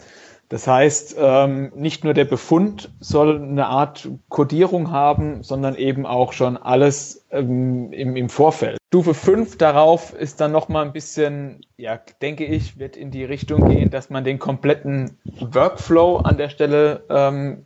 Das 0.51 0.67
heißt, 0.67 1.17
ähm, 1.19 1.73
nicht 1.75 2.05
nur 2.05 2.13
der 2.13 2.27
Befund 2.27 2.91
soll 3.01 3.41
eine 3.41 3.69
Art 3.69 4.11
Codierung 4.29 4.91
haben, 4.91 5.43
sondern 5.43 5.77
eben 5.77 6.05
auch 6.05 6.35
schon 6.35 6.59
alles 6.59 7.25
ähm, 7.31 7.91
im, 7.95 8.17
im 8.17 8.29
Vorfeld. 8.29 8.77
Stufe 8.93 9.15
5 9.15 9.57
darauf 9.57 10.13
ist 10.13 10.43
dann 10.43 10.53
nochmal 10.53 10.85
ein 10.85 10.93
bisschen, 10.93 11.65
ja, 11.79 11.99
denke 12.21 12.45
ich, 12.45 12.79
wird 12.79 12.95
in 12.95 13.11
die 13.11 13.25
Richtung 13.25 13.67
gehen, 13.67 13.89
dass 13.89 14.11
man 14.11 14.23
den 14.23 14.39
kompletten 14.39 15.17
Workflow 15.41 16.19
an 16.19 16.37
der 16.37 16.51
Stelle 16.51 17.03
ähm, 17.09 17.65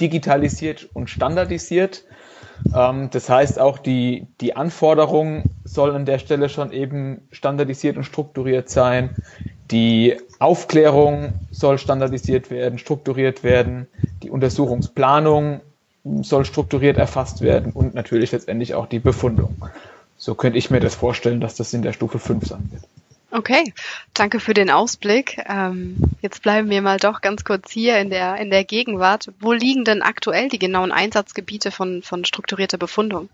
digitalisiert 0.00 0.88
und 0.94 1.10
standardisiert. 1.10 2.06
Ähm, 2.74 3.10
das 3.10 3.28
heißt, 3.28 3.60
auch 3.60 3.76
die, 3.76 4.28
die 4.40 4.56
Anforderungen 4.56 5.44
sollen 5.64 5.94
an 5.94 6.06
der 6.06 6.18
Stelle 6.18 6.48
schon 6.48 6.72
eben 6.72 7.28
standardisiert 7.32 7.98
und 7.98 8.04
strukturiert 8.04 8.70
sein. 8.70 9.10
Die 9.70 10.16
Aufklärung 10.38 11.34
soll 11.50 11.76
standardisiert 11.76 12.50
werden, 12.50 12.78
strukturiert 12.78 13.44
werden. 13.44 13.88
Die 14.22 14.30
Untersuchungsplanung 14.30 15.60
soll 16.22 16.46
strukturiert 16.46 16.96
erfasst 16.96 17.42
werden 17.42 17.72
und 17.72 17.94
natürlich 17.94 18.32
letztendlich 18.32 18.74
auch 18.74 18.86
die 18.86 19.00
Befundung. 19.00 19.54
So 20.24 20.36
könnte 20.36 20.56
ich 20.56 20.70
mir 20.70 20.78
das 20.78 20.94
vorstellen, 20.94 21.40
dass 21.40 21.56
das 21.56 21.74
in 21.74 21.82
der 21.82 21.92
Stufe 21.92 22.20
5 22.20 22.46
sein 22.46 22.70
wird. 22.70 22.84
Okay, 23.32 23.74
danke 24.14 24.38
für 24.38 24.54
den 24.54 24.70
Ausblick. 24.70 25.42
Ähm, 25.48 25.96
jetzt 26.20 26.42
bleiben 26.42 26.70
wir 26.70 26.80
mal 26.80 26.98
doch 26.98 27.22
ganz 27.22 27.42
kurz 27.42 27.72
hier 27.72 27.98
in 27.98 28.08
der, 28.08 28.36
in 28.36 28.48
der 28.48 28.62
Gegenwart. 28.62 29.32
Wo 29.40 29.52
liegen 29.52 29.84
denn 29.84 30.00
aktuell 30.00 30.48
die 30.48 30.60
genauen 30.60 30.92
Einsatzgebiete 30.92 31.72
von, 31.72 32.02
von 32.02 32.24
strukturierter 32.24 32.78
Befundung? 32.78 33.30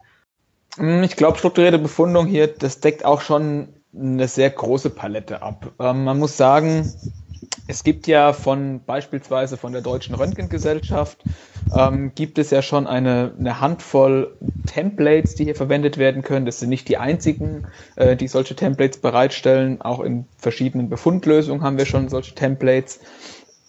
Hm, 0.78 1.02
ich 1.02 1.14
glaube, 1.14 1.36
strukturierte 1.36 1.78
Befundung 1.78 2.26
hier, 2.26 2.46
das 2.46 2.80
deckt 2.80 3.04
auch 3.04 3.20
schon 3.20 3.68
eine 3.94 4.26
sehr 4.26 4.48
große 4.48 4.88
Palette 4.88 5.42
ab. 5.42 5.72
Ähm, 5.78 6.04
man 6.04 6.18
muss 6.18 6.38
sagen, 6.38 6.90
es 7.68 7.84
gibt 7.84 8.06
ja 8.06 8.32
von 8.32 8.80
beispielsweise 8.84 9.58
von 9.58 9.72
der 9.72 9.82
Deutschen 9.82 10.14
Röntgengesellschaft 10.14 11.22
ähm, 11.72 12.12
gibt 12.14 12.38
es 12.38 12.50
ja 12.50 12.62
schon 12.62 12.86
eine, 12.86 13.34
eine 13.38 13.60
Handvoll 13.60 14.36
Templates, 14.66 15.34
die 15.34 15.44
hier 15.44 15.54
verwendet 15.54 15.98
werden 15.98 16.22
können. 16.22 16.46
Das 16.46 16.60
sind 16.60 16.70
nicht 16.70 16.88
die 16.88 16.96
einzigen, 16.96 17.66
äh, 17.96 18.16
die 18.16 18.26
solche 18.26 18.56
Templates 18.56 19.00
bereitstellen. 19.00 19.82
Auch 19.82 20.00
in 20.00 20.24
verschiedenen 20.38 20.88
Befundlösungen 20.88 21.62
haben 21.62 21.76
wir 21.76 21.84
schon 21.84 22.08
solche 22.08 22.34
Templates. 22.34 23.00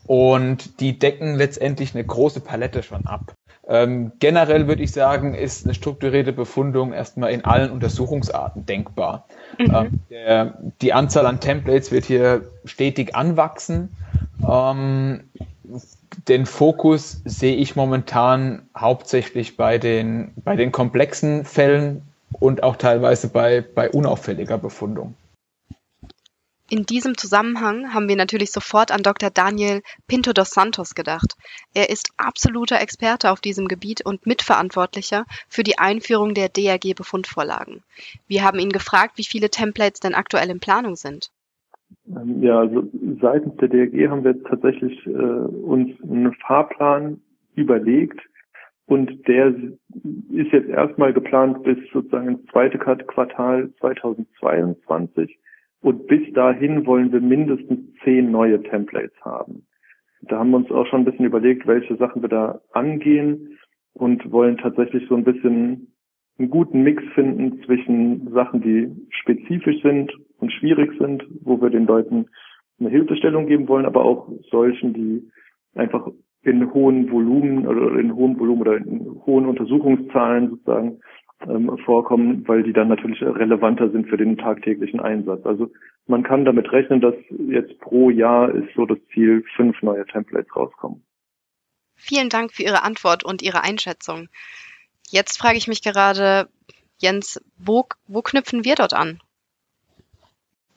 Und 0.08 0.80
die 0.80 0.98
decken 0.98 1.36
letztendlich 1.36 1.94
eine 1.94 2.06
große 2.06 2.40
Palette 2.40 2.84
schon 2.84 3.06
ab. 3.06 3.36
Ähm, 3.68 4.14
generell 4.18 4.68
würde 4.68 4.82
ich 4.82 4.92
sagen, 4.92 5.36
ist 5.36 5.66
eine 5.66 5.76
strukturierte 5.76 6.34
Befundung 6.34 6.92
erstmal 6.92 7.32
in 7.32 7.46
allen 7.46 7.70
Untersuchungsarten 7.70 8.66
denkbar. 8.66 9.28
Mhm. 9.60 9.76
Ähm, 9.76 10.00
der, 10.10 10.58
die 10.82 10.94
Anzahl 10.94 11.28
an 11.28 11.40
Templates 11.40 11.92
wird 11.92 12.06
hier 12.06 12.50
stetig 12.70 13.16
anwachsen. 13.16 13.90
Ähm, 14.48 15.30
den 16.28 16.46
Fokus 16.46 17.22
sehe 17.26 17.56
ich 17.56 17.76
momentan 17.76 18.68
hauptsächlich 18.76 19.58
bei 19.58 19.78
den, 19.78 20.32
bei 20.44 20.56
den 20.56 20.72
komplexen 20.72 21.46
Fällen 21.46 22.02
und 22.32 22.64
auch 22.64 22.76
teilweise 22.76 23.28
bei, 23.30 23.62
bei 23.62 23.90
unauffälliger 23.90 24.58
Befundung. 24.58 25.16
In 26.72 26.86
diesem 26.86 27.18
Zusammenhang 27.18 27.96
haben 27.96 28.08
wir 28.08 28.16
natürlich 28.16 28.52
sofort 28.52 28.92
an 28.92 29.02
Dr. 29.02 29.32
Daniel 29.32 29.82
Pinto 30.08 30.34
dos 30.34 30.52
Santos 30.52 30.94
gedacht. 30.94 31.36
Er 31.74 31.90
ist 31.90 32.12
absoluter 32.18 32.80
Experte 32.80 33.32
auf 33.32 33.42
diesem 33.42 33.68
Gebiet 33.68 34.06
und 34.06 34.28
Mitverantwortlicher 34.28 35.26
für 35.48 35.64
die 35.64 35.80
Einführung 35.80 36.36
der 36.36 36.48
DRG-Befundvorlagen. 36.50 37.82
Wir 38.28 38.44
haben 38.44 38.60
ihn 38.60 38.72
gefragt, 38.72 39.18
wie 39.18 39.24
viele 39.24 39.50
Templates 39.50 40.00
denn 40.00 40.14
aktuell 40.14 40.52
in 40.52 40.60
Planung 40.60 40.96
sind. 40.96 41.32
Ähm, 42.10 42.42
ja, 42.42 42.60
also 42.60 42.88
seitens 43.22 43.56
der 43.58 43.68
DRG 43.68 44.10
haben 44.10 44.24
wir 44.24 44.42
tatsächlich 44.44 45.06
äh, 45.06 45.12
uns 45.12 45.92
einen 46.04 46.34
Fahrplan 46.46 47.22
überlegt 47.56 48.20
und 48.86 49.28
der 49.28 49.50
ist 49.50 50.52
jetzt 50.52 50.70
erstmal 50.70 51.14
geplant 51.14 51.64
bis 51.64 51.78
sozusagen 51.94 52.30
ins 52.30 52.46
zweite 52.48 52.80
Quartal 52.80 53.70
2022. 53.80 55.38
Und 55.82 56.08
bis 56.08 56.22
dahin 56.34 56.86
wollen 56.86 57.12
wir 57.12 57.22
mindestens 57.22 57.80
zehn 58.04 58.32
neue 58.32 58.62
Templates 58.64 59.16
haben. 59.22 59.66
Da 60.24 60.40
haben 60.40 60.50
wir 60.50 60.58
uns 60.58 60.72
auch 60.72 60.88
schon 60.88 61.02
ein 61.02 61.06
bisschen 61.06 61.26
überlegt, 61.26 61.68
welche 61.68 61.96
Sachen 61.98 62.22
wir 62.22 62.30
da 62.30 62.62
angehen 62.74 63.60
und 63.94 64.32
wollen 64.32 64.58
tatsächlich 64.58 65.08
so 65.08 65.16
ein 65.16 65.24
bisschen 65.24 65.94
einen 66.38 66.50
guten 66.50 66.82
Mix 66.82 67.04
finden 67.14 67.62
zwischen 67.64 68.32
Sachen, 68.32 68.62
die 68.62 68.90
spezifisch 69.10 69.82
sind 69.82 70.12
und 70.40 70.52
schwierig 70.52 70.92
sind, 71.00 71.24
wo 71.42 71.62
wir 71.62 71.70
den 71.70 71.86
Leuten 71.86 72.28
eine 72.80 72.90
Hilfestellung 72.90 73.48
geben 73.48 73.68
wollen, 73.68 73.86
aber 73.86 74.06
auch 74.06 74.30
solchen, 74.50 74.94
die 74.94 75.30
einfach 75.76 76.08
in 76.44 76.74
hohen 76.74 77.12
Volumen 77.12 77.68
oder 77.68 78.00
in 78.00 78.16
hohem 78.16 78.40
Volumen 78.40 78.62
oder 78.62 78.78
in 78.78 79.22
hohen 79.26 79.46
Untersuchungszahlen 79.46 80.50
sozusagen 80.52 81.00
ähm, 81.48 81.78
vorkommen, 81.86 82.48
weil 82.48 82.64
die 82.64 82.74
dann 82.74 82.88
natürlich 82.88 83.22
relevanter 83.22 83.90
sind 83.90 84.08
für 84.08 84.18
den 84.18 84.38
tagtäglichen 84.38 85.00
Einsatz. 85.00 85.46
Also 85.46 85.70
man 86.08 86.24
kann 86.24 86.46
damit 86.46 86.72
rechnen, 86.72 87.02
dass 87.02 87.16
jetzt 87.30 87.80
pro 87.80 88.10
Jahr 88.10 88.54
ist 88.54 88.74
so 88.76 88.86
das 88.86 88.98
Ziel, 89.14 89.44
fünf 89.56 89.82
neue 89.82 90.06
Templates 90.06 90.54
rauskommen. 90.56 91.04
Vielen 91.96 92.30
Dank 92.30 92.54
für 92.54 92.64
Ihre 92.64 92.84
Antwort 92.84 93.26
und 93.26 93.42
Ihre 93.42 93.64
Einschätzung. 93.64 94.30
Jetzt 95.10 95.38
frage 95.38 95.58
ich 95.58 95.68
mich 95.68 95.82
gerade, 95.82 96.48
Jens, 96.98 97.44
wo, 97.58 97.86
wo 98.08 98.22
knüpfen 98.22 98.64
wir 98.64 98.76
dort 98.76 98.94
an? 98.94 99.20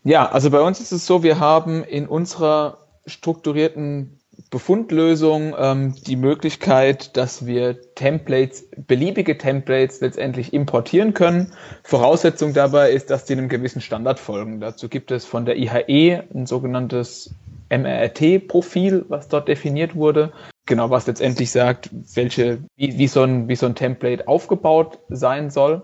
Ja, 0.04 0.28
also 0.28 0.50
bei 0.50 0.60
uns 0.60 0.80
ist 0.80 0.92
es 0.92 1.06
so, 1.06 1.22
wir 1.22 1.38
haben 1.38 1.84
in 1.84 2.08
unserer 2.08 2.78
strukturierten 3.06 4.18
Befundlösung 4.50 5.54
ähm, 5.58 5.94
die 6.06 6.16
Möglichkeit, 6.16 7.16
dass 7.16 7.46
wir 7.46 7.94
Templates, 7.94 8.68
beliebige 8.76 9.38
Templates 9.38 10.00
letztendlich 10.00 10.52
importieren 10.52 11.14
können. 11.14 11.52
Voraussetzung 11.84 12.52
dabei 12.52 12.90
ist, 12.92 13.10
dass 13.10 13.24
die 13.24 13.34
einem 13.34 13.48
gewissen 13.48 13.80
Standard 13.80 14.18
folgen. 14.18 14.60
Dazu 14.60 14.88
gibt 14.88 15.10
es 15.10 15.24
von 15.24 15.46
der 15.46 15.56
IHE 15.56 16.24
ein 16.34 16.46
sogenanntes 16.46 17.34
MRT-Profil, 17.70 19.06
was 19.08 19.28
dort 19.28 19.48
definiert 19.48 19.94
wurde. 19.94 20.32
Genau, 20.66 20.90
was 20.90 21.06
letztendlich 21.06 21.50
sagt, 21.50 21.90
welche, 22.14 22.58
wie, 22.76 22.98
wie, 22.98 23.08
so 23.08 23.22
ein, 23.22 23.48
wie 23.48 23.56
so 23.56 23.66
ein 23.66 23.74
Template 23.74 24.28
aufgebaut 24.28 24.98
sein 25.08 25.50
soll. 25.50 25.82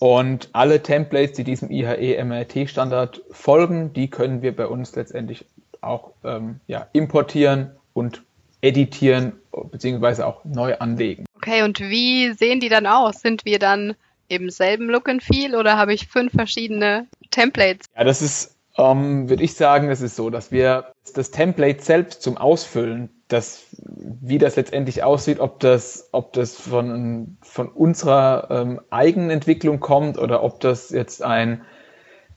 Und 0.00 0.48
alle 0.52 0.82
Templates, 0.82 1.36
die 1.36 1.44
diesem 1.44 1.70
IHE-MRT-Standard 1.70 3.20
folgen, 3.30 3.92
die 3.92 4.08
können 4.08 4.40
wir 4.40 4.56
bei 4.56 4.66
uns 4.66 4.96
letztendlich 4.96 5.44
auch 5.82 6.12
ähm, 6.24 6.58
ja, 6.66 6.86
importieren 6.94 7.72
und 7.92 8.22
editieren 8.62 9.32
beziehungsweise 9.70 10.26
auch 10.26 10.42
neu 10.44 10.74
anlegen. 10.78 11.26
Okay, 11.36 11.62
und 11.62 11.80
wie 11.80 12.32
sehen 12.32 12.60
die 12.60 12.70
dann 12.70 12.86
aus? 12.86 13.20
Sind 13.20 13.44
wir 13.44 13.58
dann 13.58 13.94
im 14.28 14.48
selben 14.48 14.88
Look 14.88 15.08
and 15.08 15.22
Feel 15.22 15.54
oder 15.54 15.76
habe 15.76 15.92
ich 15.92 16.08
fünf 16.08 16.32
verschiedene 16.32 17.06
Templates? 17.30 17.86
Ja, 17.94 18.04
das 18.04 18.22
ist, 18.22 18.56
ähm, 18.78 19.28
würde 19.28 19.42
ich 19.42 19.54
sagen, 19.54 19.88
das 19.88 20.00
ist 20.00 20.16
so, 20.16 20.30
dass 20.30 20.50
wir 20.50 20.92
das 21.14 21.30
Template 21.30 21.82
selbst 21.82 22.22
zum 22.22 22.38
Ausfüllen, 22.38 23.10
das, 23.32 23.64
wie 23.78 24.38
das 24.38 24.56
letztendlich 24.56 25.02
aussieht, 25.02 25.40
ob 25.40 25.60
das, 25.60 26.08
ob 26.12 26.32
das 26.32 26.56
von, 26.56 27.36
von 27.42 27.68
unserer 27.68 28.48
ähm, 28.50 28.80
eigenen 28.90 29.30
Entwicklung 29.30 29.80
kommt 29.80 30.18
oder 30.18 30.42
ob 30.42 30.60
das 30.60 30.90
jetzt 30.90 31.22
ein 31.22 31.62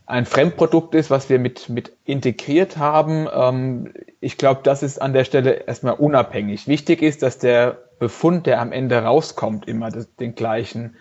ein 0.05 0.25
Fremdprodukt 0.25 0.95
ist, 0.95 1.09
was 1.09 1.29
wir 1.29 1.39
mit, 1.39 1.69
mit 1.69 1.93
integriert 2.05 2.77
haben. 2.77 3.27
Ähm, 3.33 3.93
ich 4.19 4.37
glaube, 4.37 4.61
das 4.63 4.83
ist 4.83 5.01
an 5.01 5.13
der 5.13 5.23
Stelle 5.23 5.65
erstmal 5.65 5.93
unabhängig. 5.93 6.67
Wichtig 6.67 7.01
ist, 7.01 7.23
dass 7.23 7.37
der 7.37 7.77
Befund, 7.99 8.45
der 8.45 8.59
am 8.59 8.71
Ende 8.71 9.01
rauskommt, 9.01 9.67
immer 9.67 9.89
das, 9.89 10.13
den 10.15 10.35
gleichen, 10.35 10.95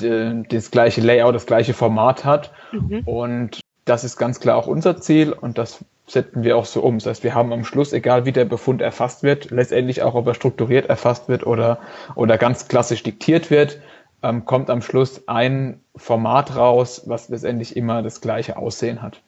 de, 0.00 0.42
das 0.48 0.70
gleiche 0.70 1.00
Layout, 1.00 1.34
das 1.34 1.46
gleiche 1.46 1.72
Format 1.72 2.24
hat. 2.24 2.52
Mhm. 2.72 3.00
Und 3.06 3.60
das 3.84 4.04
ist 4.04 4.18
ganz 4.18 4.38
klar 4.38 4.56
auch 4.56 4.66
unser 4.66 5.00
Ziel 5.00 5.32
und 5.32 5.56
das 5.56 5.84
setzen 6.12 6.44
wir 6.44 6.56
auch 6.56 6.64
so 6.64 6.82
um. 6.82 6.98
Das 6.98 7.06
heißt, 7.06 7.24
wir 7.24 7.34
haben 7.34 7.52
am 7.52 7.64
Schluss, 7.64 7.92
egal 7.92 8.24
wie 8.24 8.32
der 8.32 8.44
Befund 8.44 8.80
erfasst 8.80 9.22
wird, 9.22 9.50
letztendlich 9.50 10.02
auch, 10.02 10.14
ob 10.14 10.26
er 10.26 10.34
strukturiert 10.34 10.86
erfasst 10.86 11.28
wird 11.28 11.46
oder, 11.46 11.80
oder 12.14 12.38
ganz 12.38 12.68
klassisch 12.68 13.02
diktiert 13.02 13.50
wird, 13.50 13.80
ähm, 14.22 14.44
kommt 14.44 14.70
am 14.70 14.82
Schluss 14.82 15.26
ein 15.28 15.80
Format 15.96 16.56
raus, 16.56 17.02
was 17.06 17.28
letztendlich 17.28 17.76
immer 17.76 18.02
das 18.02 18.20
gleiche 18.20 18.56
Aussehen 18.56 19.02
hat. 19.02 19.20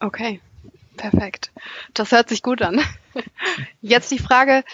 Okay. 0.00 0.40
Perfekt. 0.98 1.52
Das 1.94 2.12
hört 2.12 2.28
sich 2.28 2.42
gut 2.42 2.60
an. 2.60 2.80
Jetzt 3.80 4.10
die 4.10 4.18
Frage, 4.18 4.64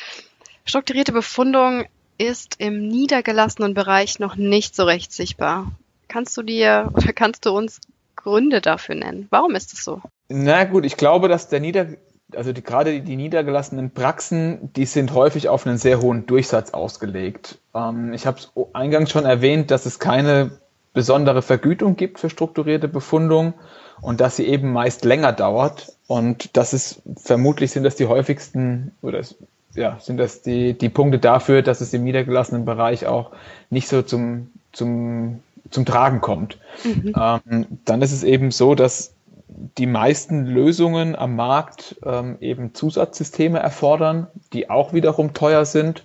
strukturierte 0.65 1.13
Befundung 1.13 1.85
ist 2.19 2.57
im 2.59 2.89
niedergelassenen 2.89 3.75
Bereich 3.75 4.19
noch 4.19 4.35
nicht 4.35 4.75
so 4.75 4.85
recht 4.85 5.13
sichtbar. 5.13 5.71
Kannst 6.09 6.37
du 6.37 6.43
dir 6.43 6.91
oder 6.95 7.13
kannst 7.13 7.47
du 7.47 7.51
uns 7.51 7.81
Gründe 8.25 8.61
dafür 8.61 8.97
nennen? 8.97 9.29
Warum 9.31 9.55
ist 9.55 9.73
es 9.73 9.85
so? 9.85 10.01
Na 10.29 10.65
gut, 10.65 10.85
ich 10.85 10.97
glaube, 10.97 11.29
dass 11.29 11.49
der 11.49 11.61
Nieder 11.61 11.87
also 12.35 12.53
die, 12.53 12.63
gerade 12.63 13.01
die 13.01 13.17
niedergelassenen 13.17 13.91
Praxen, 13.91 14.73
die 14.75 14.87
sind 14.87 15.15
häufig 15.15 15.49
auf 15.49 15.67
einen 15.67 15.79
sehr 15.79 16.01
hohen 16.01 16.27
Durchsatz 16.27 16.71
ausgelegt. 16.71 17.59
Ähm, 17.75 18.13
ich 18.13 18.27
habe 18.27 18.39
es 18.39 18.51
eingangs 18.73 19.11
schon 19.11 19.25
erwähnt, 19.25 19.71
dass 19.71 19.87
es 19.87 19.99
keine 19.99 20.59
besondere 20.93 21.43
Vergütung 21.43 21.97
gibt 21.97 22.19
für 22.19 22.31
strukturierte 22.31 22.89
Befundung 22.89 23.55
und 24.01 24.21
dass 24.21 24.37
sie 24.37 24.47
eben 24.47 24.73
meist 24.73 25.05
länger 25.05 25.33
dauert. 25.33 25.93
Und 26.07 26.57
das 26.57 26.73
ist 26.73 27.03
vermutlich 27.17 27.73
sind 27.73 27.85
das 27.85 27.97
die 27.97 28.07
häufigsten 28.07 28.93
oder 29.03 29.21
ja, 29.75 29.99
sind 30.01 30.19
das 30.19 30.43
die, 30.43 30.75
die 30.75 30.89
Punkte 30.89 31.19
dafür, 31.19 31.63
dass 31.63 31.81
es 31.81 31.93
im 31.93 32.05
niedergelassenen 32.05 32.65
Bereich 32.65 33.07
auch 33.07 33.33
nicht 33.71 33.89
so 33.89 34.03
zum, 34.03 34.53
zum, 34.73 35.41
zum 35.71 35.85
Tragen 35.85 36.21
kommt. 36.21 36.59
Mhm. 36.85 37.15
Ähm, 37.19 37.67
dann 37.85 38.03
ist 38.03 38.13
es 38.13 38.23
eben 38.23 38.51
so, 38.51 38.75
dass 38.75 39.15
die 39.79 39.87
meisten 39.87 40.47
Lösungen 40.47 41.17
am 41.17 41.37
Markt 41.37 41.97
ähm, 42.05 42.37
eben 42.41 42.75
Zusatzsysteme 42.75 43.59
erfordern, 43.59 44.27
die 44.53 44.71
auch 44.71 44.93
wiederum 44.93 45.33
teuer 45.33 45.65
sind. 45.65 46.05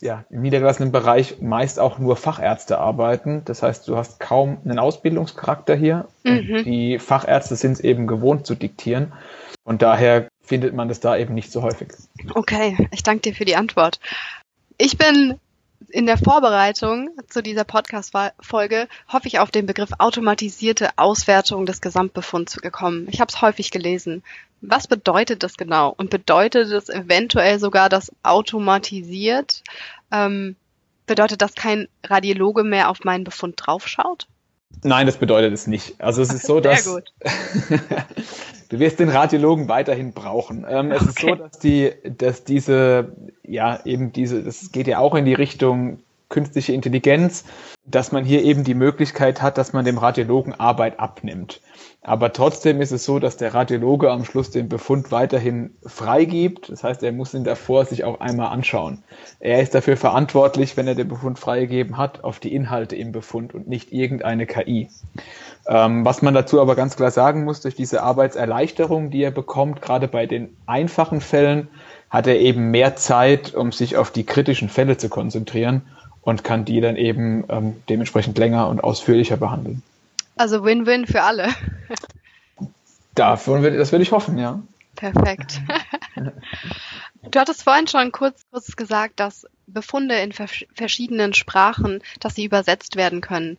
Ja, 0.00 0.24
im 0.28 0.42
niedergelassenen 0.42 0.92
Bereich 0.92 1.40
meist 1.40 1.80
auch 1.80 1.98
nur 1.98 2.16
Fachärzte 2.16 2.78
arbeiten. 2.78 3.42
Das 3.46 3.62
heißt, 3.62 3.88
du 3.88 3.96
hast 3.96 4.20
kaum 4.20 4.58
einen 4.64 4.78
Ausbildungscharakter 4.78 5.74
hier. 5.74 6.06
Mhm. 6.22 6.64
Die 6.64 6.98
Fachärzte 6.98 7.56
sind 7.56 7.72
es 7.72 7.80
eben 7.80 8.06
gewohnt 8.06 8.46
zu 8.46 8.54
diktieren. 8.54 9.12
Und 9.64 9.82
daher 9.82 10.28
findet 10.42 10.74
man 10.74 10.88
das 10.88 11.00
da 11.00 11.16
eben 11.16 11.34
nicht 11.34 11.50
so 11.50 11.62
häufig. 11.62 11.88
Okay, 12.34 12.88
ich 12.92 13.02
danke 13.02 13.22
dir 13.22 13.34
für 13.34 13.46
die 13.46 13.56
Antwort. 13.56 13.98
Ich 14.78 14.98
bin 14.98 15.40
in 15.88 16.06
der 16.06 16.18
Vorbereitung 16.18 17.10
zu 17.28 17.42
dieser 17.42 17.64
Podcast-Folge 17.64 18.88
hoffe 19.08 19.28
ich 19.28 19.38
auf 19.38 19.50
den 19.50 19.66
Begriff 19.66 19.90
automatisierte 19.98 20.90
Auswertung 20.96 21.66
des 21.66 21.80
Gesamtbefunds 21.80 22.56
gekommen. 22.60 23.06
Ich 23.10 23.20
habe 23.20 23.30
es 23.30 23.40
häufig 23.40 23.70
gelesen. 23.70 24.22
Was 24.60 24.88
bedeutet 24.88 25.42
das 25.42 25.56
genau? 25.56 25.94
Und 25.96 26.10
bedeutet 26.10 26.70
es 26.70 26.88
eventuell 26.88 27.58
sogar, 27.58 27.88
dass 27.88 28.12
automatisiert 28.22 29.62
ähm, 30.10 30.56
bedeutet, 31.06 31.42
dass 31.42 31.54
kein 31.54 31.88
Radiologe 32.04 32.64
mehr 32.64 32.90
auf 32.90 33.04
meinen 33.04 33.24
Befund 33.24 33.54
draufschaut? 33.58 34.26
Nein, 34.82 35.06
das 35.06 35.16
bedeutet 35.16 35.52
es 35.52 35.66
nicht. 35.66 36.00
Also 36.00 36.22
es 36.22 36.32
ist 36.32 36.46
so, 36.46 36.60
dass 36.60 36.84
du 38.68 38.78
wirst 38.78 39.00
den 39.00 39.08
Radiologen 39.08 39.68
weiterhin 39.68 40.12
brauchen. 40.12 40.66
Ähm, 40.68 40.92
es 40.92 41.02
okay. 41.02 41.08
ist 41.08 41.20
so, 41.20 41.34
dass 41.34 41.58
die, 41.58 41.92
dass 42.04 42.44
diese, 42.44 43.12
ja, 43.42 43.80
eben 43.84 44.12
diese, 44.12 44.42
das 44.42 44.72
geht 44.72 44.86
ja 44.86 44.98
auch 44.98 45.14
in 45.14 45.24
die 45.24 45.34
Richtung 45.34 46.00
künstliche 46.28 46.72
Intelligenz, 46.72 47.44
dass 47.84 48.10
man 48.10 48.24
hier 48.24 48.42
eben 48.42 48.64
die 48.64 48.74
Möglichkeit 48.74 49.42
hat, 49.42 49.58
dass 49.58 49.72
man 49.72 49.84
dem 49.84 49.98
Radiologen 49.98 50.54
Arbeit 50.54 50.98
abnimmt. 50.98 51.60
Aber 52.02 52.32
trotzdem 52.32 52.80
ist 52.80 52.92
es 52.92 53.04
so, 53.04 53.18
dass 53.18 53.36
der 53.36 53.54
Radiologe 53.54 54.10
am 54.10 54.24
Schluss 54.24 54.50
den 54.50 54.68
Befund 54.68 55.10
weiterhin 55.10 55.76
freigibt. 55.84 56.68
Das 56.68 56.84
heißt, 56.84 57.02
er 57.02 57.12
muss 57.12 57.34
ihn 57.34 57.44
davor 57.44 57.84
sich 57.84 58.04
auch 58.04 58.20
einmal 58.20 58.48
anschauen. 58.48 59.02
Er 59.40 59.60
ist 59.60 59.74
dafür 59.74 59.96
verantwortlich, 59.96 60.76
wenn 60.76 60.86
er 60.86 60.94
den 60.94 61.08
Befund 61.08 61.38
freigegeben 61.38 61.96
hat, 61.96 62.22
auf 62.22 62.38
die 62.38 62.54
Inhalte 62.54 62.96
im 62.96 63.12
Befund 63.12 63.54
und 63.54 63.68
nicht 63.68 63.92
irgendeine 63.92 64.46
KI. 64.46 64.88
Ähm, 65.68 66.04
was 66.04 66.22
man 66.22 66.34
dazu 66.34 66.60
aber 66.60 66.76
ganz 66.76 66.96
klar 66.96 67.10
sagen 67.10 67.44
muss, 67.44 67.60
durch 67.60 67.74
diese 67.74 68.02
Arbeitserleichterung, 68.02 69.10
die 69.10 69.22
er 69.22 69.32
bekommt, 69.32 69.82
gerade 69.82 70.06
bei 70.06 70.26
den 70.26 70.56
einfachen 70.66 71.20
Fällen, 71.20 71.68
hat 72.08 72.28
er 72.28 72.38
eben 72.38 72.70
mehr 72.70 72.94
Zeit, 72.94 73.54
um 73.54 73.72
sich 73.72 73.96
auf 73.96 74.12
die 74.12 74.24
kritischen 74.24 74.68
Fälle 74.68 74.96
zu 74.96 75.08
konzentrieren 75.08 75.82
und 76.26 76.42
kann 76.42 76.64
die 76.64 76.80
dann 76.80 76.96
eben 76.96 77.44
ähm, 77.48 77.76
dementsprechend 77.88 78.36
länger 78.36 78.68
und 78.68 78.82
ausführlicher 78.82 79.36
behandeln. 79.36 79.82
Also 80.34 80.64
Win-Win 80.64 81.06
für 81.06 81.22
alle. 81.22 81.48
Davon 83.14 83.62
will, 83.62 83.78
das 83.78 83.92
würde 83.92 84.02
ich 84.02 84.10
hoffen, 84.10 84.36
ja. 84.36 84.60
Perfekt. 84.96 85.60
Du 87.28 87.40
hattest 87.40 87.64
vorhin 87.64 87.88
schon 87.88 88.12
kurz, 88.12 88.46
kurz 88.52 88.76
gesagt, 88.76 89.18
dass 89.18 89.48
Befunde 89.66 90.14
in 90.16 90.30
vers 90.32 90.64
verschiedenen 90.74 91.34
Sprachen, 91.34 92.00
dass 92.20 92.36
sie 92.36 92.44
übersetzt 92.44 92.94
werden 92.94 93.20
können. 93.20 93.58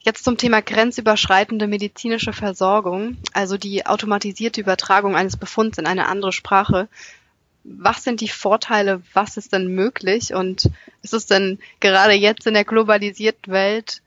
Jetzt 0.00 0.24
zum 0.24 0.38
Thema 0.38 0.62
grenzüberschreitende 0.62 1.66
medizinische 1.66 2.32
Versorgung, 2.32 3.18
also 3.34 3.58
die 3.58 3.84
automatisierte 3.84 4.62
Übertragung 4.62 5.14
eines 5.14 5.36
Befunds 5.36 5.76
in 5.76 5.86
eine 5.86 6.08
andere 6.08 6.32
Sprache. 6.32 6.88
Was 7.64 8.04
sind 8.04 8.20
die 8.20 8.28
Vorteile? 8.28 9.02
Was 9.12 9.36
ist 9.36 9.52
denn 9.52 9.68
möglich? 9.68 10.34
Und 10.34 10.70
ist 11.02 11.14
es 11.14 11.26
denn 11.26 11.58
gerade 11.80 12.14
jetzt 12.14 12.46
in 12.46 12.54
der 12.54 12.64
globalisierten 12.64 13.52
Welt 13.52 14.02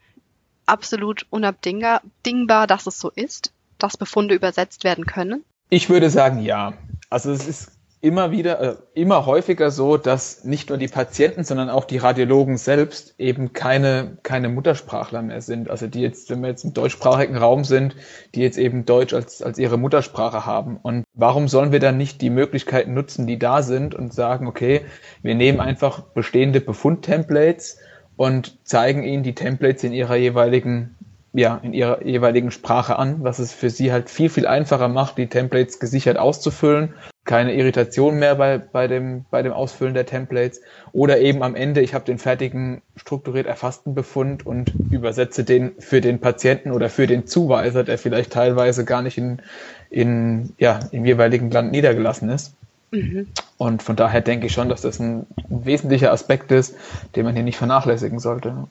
absolut 0.65 1.25
unabdingbar, 1.29 2.67
dass 2.67 2.87
es 2.87 2.99
so 2.99 3.09
ist, 3.09 3.53
dass 3.77 3.97
Befunde 3.97 4.35
übersetzt 4.35 4.83
werden 4.83 5.05
können? 5.05 5.43
Ich 5.69 5.89
würde 5.89 6.09
sagen, 6.09 6.41
ja. 6.41 6.73
Also 7.09 7.31
es 7.31 7.47
ist 7.47 7.71
immer 8.05 8.29
wieder, 8.29 8.61
äh, 8.61 8.75
immer 8.93 9.25
häufiger 9.25 9.71
so, 9.71 9.97
dass 9.97 10.43
nicht 10.43 10.69
nur 10.69 10.77
die 10.77 10.87
Patienten, 10.87 11.43
sondern 11.43 11.71
auch 11.71 11.85
die 11.85 11.97
Radiologen 11.97 12.55
selbst 12.57 13.15
eben 13.17 13.51
keine, 13.51 14.19
keine 14.21 14.47
Muttersprachler 14.47 15.23
mehr 15.23 15.41
sind. 15.41 15.71
Also 15.71 15.87
die 15.87 16.01
jetzt, 16.01 16.29
wenn 16.29 16.41
wir 16.41 16.49
jetzt 16.49 16.63
im 16.63 16.75
deutschsprachigen 16.75 17.35
Raum 17.35 17.63
sind, 17.63 17.95
die 18.35 18.41
jetzt 18.41 18.59
eben 18.59 18.85
Deutsch 18.85 19.15
als, 19.15 19.41
als 19.41 19.57
ihre 19.57 19.79
Muttersprache 19.79 20.45
haben. 20.45 20.77
Und 20.77 21.03
warum 21.15 21.47
sollen 21.47 21.71
wir 21.71 21.79
dann 21.79 21.97
nicht 21.97 22.21
die 22.21 22.29
Möglichkeiten 22.29 22.93
nutzen, 22.93 23.25
die 23.25 23.39
da 23.39 23.63
sind 23.63 23.95
und 23.95 24.13
sagen, 24.13 24.45
okay, 24.45 24.81
wir 25.23 25.33
nehmen 25.33 25.59
einfach 25.59 26.01
bestehende 26.01 26.61
Befundtemplates 26.61 27.79
und 28.17 28.59
zeigen 28.67 29.01
ihnen 29.01 29.23
die 29.23 29.33
Templates 29.33 29.83
in 29.83 29.93
ihrer 29.93 30.15
jeweiligen 30.15 30.95
ja, 31.35 31.59
in 31.61 31.73
ihrer 31.73 32.05
jeweiligen 32.05 32.49
Sprache 32.49 32.97
an, 32.97 33.17
was 33.19 33.39
es 33.39 33.53
für 33.53 33.69
sie 33.69 33.91
halt 33.91 34.09
viel, 34.09 34.29
viel 34.29 34.47
einfacher 34.47 34.87
macht, 34.87 35.17
die 35.17 35.27
Templates 35.27 35.79
gesichert 35.79 36.17
auszufüllen. 36.17 36.93
Keine 37.25 37.55
Irritation 37.55 38.19
mehr 38.19 38.35
bei, 38.35 38.57
bei, 38.57 38.87
dem, 38.87 39.25
bei 39.31 39.41
dem 39.41 39.51
Ausfüllen 39.51 39.93
der 39.93 40.05
Templates. 40.05 40.61
Oder 40.93 41.19
eben 41.19 41.43
am 41.43 41.55
Ende, 41.55 41.81
ich 41.81 41.93
habe 41.93 42.05
den 42.05 42.19
fertigen, 42.19 42.81
strukturiert 42.95 43.47
erfassten 43.47 43.95
Befund 43.95 44.45
und 44.45 44.71
übersetze 44.91 45.43
den 45.43 45.73
für 45.79 46.01
den 46.01 46.19
Patienten 46.19 46.71
oder 46.71 46.89
für 46.89 47.07
den 47.07 47.27
Zuweiser, 47.27 47.83
der 47.83 47.97
vielleicht 47.97 48.31
teilweise 48.31 48.85
gar 48.85 49.01
nicht 49.01 49.17
in, 49.17 49.41
in, 49.89 50.53
ja, 50.57 50.79
im 50.91 51.05
jeweiligen 51.05 51.51
Land 51.51 51.71
niedergelassen 51.71 52.29
ist. 52.29 52.53
Mhm. 52.91 53.27
Und 53.57 53.83
von 53.83 53.95
daher 53.95 54.21
denke 54.21 54.45
ich 54.45 54.53
schon, 54.53 54.69
dass 54.69 54.81
das 54.81 54.99
ein, 54.99 55.25
ein 55.49 55.65
wesentlicher 55.65 56.11
Aspekt 56.11 56.51
ist, 56.51 56.75
den 57.15 57.25
man 57.25 57.33
hier 57.33 57.43
nicht 57.43 57.57
vernachlässigen 57.57 58.19
sollte. 58.19 58.67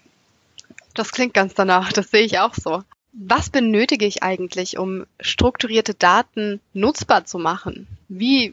Das 0.94 1.10
klingt 1.10 1.34
ganz 1.34 1.54
danach, 1.54 1.92
das 1.92 2.10
sehe 2.10 2.22
ich 2.22 2.38
auch 2.38 2.54
so. 2.54 2.82
Was 3.12 3.50
benötige 3.50 4.06
ich 4.06 4.22
eigentlich, 4.22 4.78
um 4.78 5.06
strukturierte 5.20 5.94
Daten 5.94 6.60
nutzbar 6.72 7.24
zu 7.24 7.38
machen? 7.38 7.86
Wie, 8.08 8.52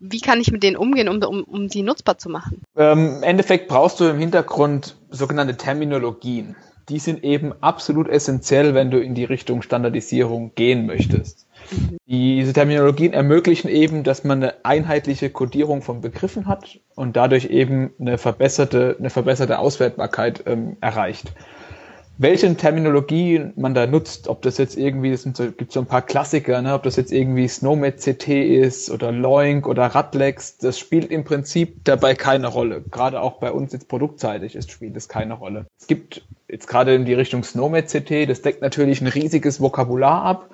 wie 0.00 0.20
kann 0.20 0.40
ich 0.40 0.50
mit 0.50 0.62
denen 0.62 0.76
umgehen, 0.76 1.08
um, 1.08 1.22
um, 1.22 1.44
um 1.44 1.68
sie 1.68 1.82
nutzbar 1.82 2.18
zu 2.18 2.28
machen? 2.28 2.62
Ähm, 2.76 3.16
Im 3.16 3.22
Endeffekt 3.22 3.68
brauchst 3.68 4.00
du 4.00 4.04
im 4.04 4.18
Hintergrund 4.18 4.96
sogenannte 5.10 5.56
Terminologien. 5.56 6.56
Die 6.88 6.98
sind 6.98 7.22
eben 7.22 7.52
absolut 7.60 8.08
essentiell, 8.08 8.74
wenn 8.74 8.90
du 8.90 9.00
in 9.00 9.14
die 9.14 9.24
Richtung 9.24 9.62
Standardisierung 9.62 10.52
gehen 10.56 10.86
möchtest. 10.86 11.41
Diese 12.06 12.52
Terminologien 12.52 13.12
ermöglichen 13.12 13.68
eben, 13.68 14.04
dass 14.04 14.24
man 14.24 14.42
eine 14.42 14.64
einheitliche 14.64 15.30
Codierung 15.30 15.82
von 15.82 16.00
Begriffen 16.00 16.46
hat 16.46 16.80
und 16.94 17.16
dadurch 17.16 17.46
eben 17.46 17.90
eine 17.98 18.18
verbesserte, 18.18 18.96
eine 18.98 19.10
verbesserte 19.10 19.58
Auswertbarkeit 19.58 20.44
ähm, 20.46 20.76
erreicht. 20.80 21.32
Welche 22.18 22.54
Terminologie 22.54 23.46
man 23.56 23.74
da 23.74 23.86
nutzt, 23.86 24.28
ob 24.28 24.42
das 24.42 24.58
jetzt 24.58 24.76
irgendwie, 24.76 25.10
es 25.10 25.22
so, 25.22 25.50
gibt 25.50 25.72
so 25.72 25.80
ein 25.80 25.86
paar 25.86 26.02
Klassiker, 26.02 26.60
ne, 26.60 26.74
ob 26.74 26.82
das 26.82 26.96
jetzt 26.96 27.10
irgendwie 27.10 27.48
Snowmed 27.48 27.96
CT 27.96 28.28
ist 28.28 28.90
oder 28.90 29.10
Loink 29.10 29.66
oder 29.66 29.86
Radlex, 29.86 30.58
das 30.58 30.78
spielt 30.78 31.10
im 31.10 31.24
Prinzip 31.24 31.84
dabei 31.84 32.14
keine 32.14 32.48
Rolle. 32.48 32.84
Gerade 32.90 33.20
auch 33.22 33.40
bei 33.40 33.50
uns 33.50 33.72
jetzt 33.72 33.88
produktseitig 33.88 34.54
ist, 34.54 34.70
spielt 34.70 34.96
es 34.96 35.08
keine 35.08 35.34
Rolle. 35.34 35.66
Es 35.80 35.86
gibt 35.86 36.22
jetzt 36.48 36.68
gerade 36.68 36.94
in 36.94 37.06
die 37.06 37.14
Richtung 37.14 37.42
Snowmed 37.42 37.88
CT, 37.88 38.28
das 38.28 38.42
deckt 38.42 38.60
natürlich 38.60 39.00
ein 39.00 39.08
riesiges 39.08 39.60
Vokabular 39.60 40.22
ab, 40.22 40.50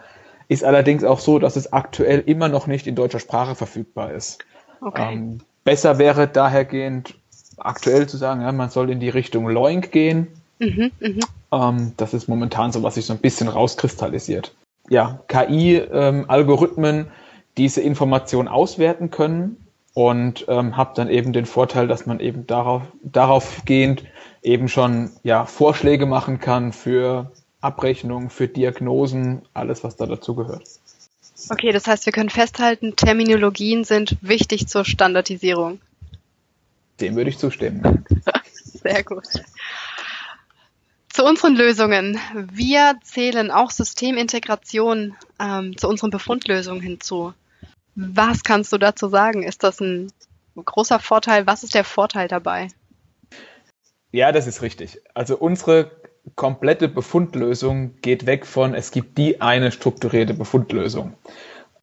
ist 0.49 0.65
allerdings 0.65 1.05
auch 1.05 1.21
so, 1.21 1.39
dass 1.39 1.57
es 1.57 1.73
aktuell 1.73 2.21
immer 2.21 2.49
noch 2.49 2.67
nicht 2.67 2.87
in 2.87 2.95
deutscher 2.95 3.21
Sprache 3.21 3.55
verfügbar 3.55 4.13
ist. 4.13 4.39
Okay. 4.81 5.13
Ähm, 5.13 5.41
besser 5.65 5.99
wäre 5.99 6.27
dahergehend 6.27 7.15
aktuell 7.59 8.07
zu 8.09 8.17
sagen, 8.17 8.41
ja, 8.41 8.53
man 8.53 8.71
soll 8.71 8.91
in 8.91 9.01
die 9.01 9.09
Richtung 9.09 9.49
Loink 9.49 9.93
gehen. 9.93 10.29
Mhm, 10.59 10.91
mh. 11.01 11.27
ähm, 11.53 11.93
das 11.97 12.15
ist 12.15 12.29
momentan 12.29 12.73
so, 12.73 12.83
was 12.83 12.95
sich 12.95 13.07
so 13.07 13.13
ein 13.13 13.19
bisschen 13.19 13.49
rauskristallisiert. 13.49 14.55
Ja, 14.89 15.21
KI-Algorithmen, 15.29 16.97
ähm, 16.97 17.07
diese 17.59 17.81
Information 17.81 18.49
auswerten 18.49 19.11
können 19.11 19.57
und 19.93 20.47
ähm, 20.49 20.77
habe 20.77 20.93
dann 20.95 21.11
eben 21.11 21.33
den 21.33 21.45
Vorteil, 21.45 21.89
dass 21.89 22.07
man 22.07 22.21
eben 22.21 22.47
darauf, 22.47 22.83
darauf 23.03 23.63
gehend 23.65 24.05
eben 24.43 24.69
schon 24.69 25.11
ja, 25.25 25.45
Vorschläge 25.45 26.07
machen 26.07 26.39
kann 26.39 26.73
für 26.73 27.33
Abrechnung, 27.61 28.31
für 28.31 28.49
Diagnosen, 28.49 29.43
alles, 29.53 29.83
was 29.85 29.97
da 29.97 30.07
dazu 30.07 30.35
gehört. 30.35 30.65
Okay, 31.51 31.73
das 31.73 31.87
heißt, 31.87 32.07
wir 32.07 32.13
können 32.13 32.31
festhalten, 32.31 32.97
Terminologien 32.97 33.85
sind 33.85 34.17
wichtig 34.21 34.69
zur 34.69 34.85
Standardisierung. 34.85 35.81
Dem 37.01 37.17
würde 37.17 37.31
ich 37.31 37.39
zustimmen. 37.39 38.05
Sehr 38.65 39.05
gut. 39.05 39.27
Zu 41.09 41.25
unseren 41.25 41.57
Lösungen. 41.57 42.19
Wir 42.35 42.97
zählen 43.03 43.51
auch 43.51 43.71
Systemintegration 43.71 45.17
ähm, 45.41 45.77
zu 45.77 45.89
unseren 45.89 46.11
Befundlösungen 46.11 46.81
hinzu. 46.81 47.35
Was 47.95 48.45
kannst 48.45 48.73
du 48.73 48.79
dazu 48.79 49.09
sagen? 49.09 49.43
Ist 49.43 49.65
das 49.65 49.81
ein 49.81 50.13
großer 50.57 51.01
Vorteil? 51.01 51.47
Was 51.47 51.65
ist 51.65 51.75
der 51.75 51.85
Vorteil 51.85 52.29
dabei? 52.29 52.69
Ja, 54.13 54.33
das 54.33 54.47
ist 54.47 54.63
richtig. 54.63 55.01
Also 55.15 55.37
unsere 55.37 55.91
komplette 56.35 56.89
Befundlösung 56.89 58.01
geht 58.01 58.27
weg 58.27 58.47
von, 58.47 58.75
es 58.75 58.91
gibt 58.91 59.19
die 59.19 59.41
eine 59.41 59.73
strukturierte 59.73 60.35
Befundlösung. 60.35 61.15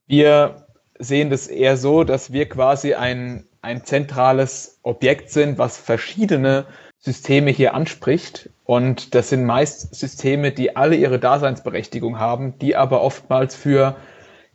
Wir 0.07 0.67
sehen 0.99 1.29
das 1.29 1.47
eher 1.47 1.77
so, 1.77 2.03
dass 2.03 2.31
wir 2.31 2.47
quasi 2.47 2.93
ein, 2.93 3.47
ein 3.61 3.83
zentrales 3.83 4.79
Objekt 4.83 5.29
sind, 5.29 5.57
was 5.57 5.77
verschiedene 5.77 6.65
Systeme 6.99 7.51
hier 7.51 7.73
anspricht. 7.73 8.49
Und 8.63 9.13
das 9.13 9.29
sind 9.29 9.45
meist 9.45 9.93
Systeme, 9.93 10.51
die 10.51 10.75
alle 10.75 10.95
ihre 10.95 11.19
Daseinsberechtigung 11.19 12.19
haben, 12.19 12.57
die 12.59 12.75
aber 12.75 13.01
oftmals 13.01 13.55
für, 13.55 13.95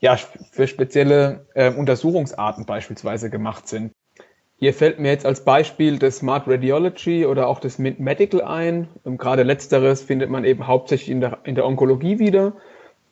ja, 0.00 0.16
für 0.50 0.66
spezielle 0.66 1.46
äh, 1.54 1.72
Untersuchungsarten 1.72 2.66
beispielsweise 2.66 3.30
gemacht 3.30 3.68
sind. 3.68 3.92
Hier 4.60 4.74
fällt 4.74 4.98
mir 5.00 5.08
jetzt 5.08 5.24
als 5.24 5.42
Beispiel 5.42 5.98
das 5.98 6.18
Smart 6.18 6.46
Radiology 6.46 7.24
oder 7.24 7.48
auch 7.48 7.60
das 7.60 7.78
Mint 7.78 7.98
Medical 7.98 8.42
ein. 8.42 8.88
Und 9.04 9.16
gerade 9.16 9.42
letzteres 9.42 10.02
findet 10.02 10.28
man 10.28 10.44
eben 10.44 10.66
hauptsächlich 10.66 11.10
in 11.10 11.22
der, 11.22 11.38
in 11.44 11.54
der 11.54 11.64
Onkologie 11.64 12.18
wieder. 12.18 12.52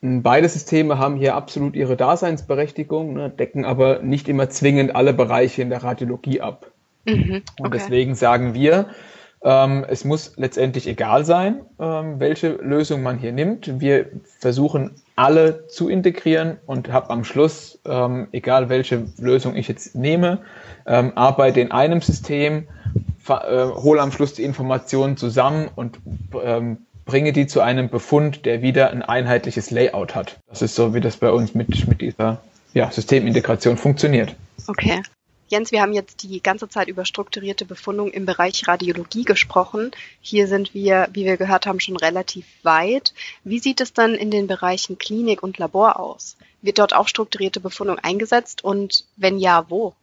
Beide 0.02 0.46
Systeme 0.48 0.98
haben 0.98 1.16
hier 1.16 1.34
absolut 1.34 1.74
ihre 1.74 1.96
Daseinsberechtigung, 1.96 3.14
ne, 3.14 3.30
decken 3.30 3.64
aber 3.64 4.00
nicht 4.00 4.28
immer 4.28 4.50
zwingend 4.50 4.94
alle 4.94 5.14
Bereiche 5.14 5.62
in 5.62 5.70
der 5.70 5.82
Radiologie 5.82 6.42
ab. 6.42 6.70
Mhm, 7.06 7.36
okay. 7.36 7.42
Und 7.62 7.74
deswegen 7.74 8.14
sagen 8.14 8.52
wir, 8.52 8.90
ähm, 9.42 9.84
es 9.88 10.04
muss 10.04 10.32
letztendlich 10.36 10.86
egal 10.86 11.24
sein, 11.24 11.60
ähm, 11.78 12.18
welche 12.18 12.50
Lösung 12.56 13.02
man 13.02 13.18
hier 13.18 13.32
nimmt. 13.32 13.80
Wir 13.80 14.06
versuchen 14.38 14.96
alle 15.16 15.66
zu 15.68 15.88
integrieren 15.88 16.58
und 16.66 16.92
habe 16.92 17.10
am 17.10 17.24
Schluss, 17.24 17.78
ähm, 17.84 18.28
egal 18.32 18.68
welche 18.68 19.06
Lösung 19.18 19.54
ich 19.56 19.68
jetzt 19.68 19.94
nehme, 19.94 20.40
ähm, 20.86 21.12
arbeite 21.14 21.60
in 21.60 21.70
einem 21.70 22.00
System, 22.00 22.68
äh, 23.28 23.32
hole 23.32 24.00
am 24.00 24.12
Schluss 24.12 24.34
die 24.34 24.44
Informationen 24.44 25.16
zusammen 25.16 25.68
und 25.74 25.98
ähm, 26.42 26.78
bringe 27.04 27.32
die 27.32 27.46
zu 27.46 27.60
einem 27.60 27.88
Befund, 27.88 28.44
der 28.44 28.62
wieder 28.62 28.90
ein 28.90 29.02
einheitliches 29.02 29.70
Layout 29.70 30.14
hat. 30.14 30.38
Das 30.48 30.62
ist 30.62 30.74
so, 30.74 30.94
wie 30.94 31.00
das 31.00 31.16
bei 31.16 31.30
uns 31.30 31.54
mit, 31.54 31.88
mit 31.88 32.00
dieser 32.00 32.40
ja, 32.74 32.90
Systemintegration 32.90 33.76
funktioniert. 33.76 34.34
Okay. 34.66 35.00
Jens, 35.48 35.72
wir 35.72 35.80
haben 35.80 35.94
jetzt 35.94 36.22
die 36.22 36.42
ganze 36.42 36.68
Zeit 36.68 36.88
über 36.88 37.06
strukturierte 37.06 37.64
Befundung 37.64 38.10
im 38.10 38.26
Bereich 38.26 38.68
Radiologie 38.68 39.24
gesprochen. 39.24 39.92
Hier 40.20 40.46
sind 40.46 40.74
wir, 40.74 41.08
wie 41.12 41.24
wir 41.24 41.38
gehört 41.38 41.66
haben, 41.66 41.80
schon 41.80 41.96
relativ 41.96 42.44
weit. 42.62 43.14
Wie 43.44 43.58
sieht 43.58 43.80
es 43.80 43.94
dann 43.94 44.14
in 44.14 44.30
den 44.30 44.46
Bereichen 44.46 44.98
Klinik 44.98 45.42
und 45.42 45.56
Labor 45.56 45.98
aus? 45.98 46.36
Wird 46.60 46.78
dort 46.78 46.94
auch 46.94 47.08
strukturierte 47.08 47.60
Befundung 47.60 47.98
eingesetzt 47.98 48.62
und 48.62 49.06
wenn 49.16 49.38
ja, 49.38 49.64
wo? 49.70 49.94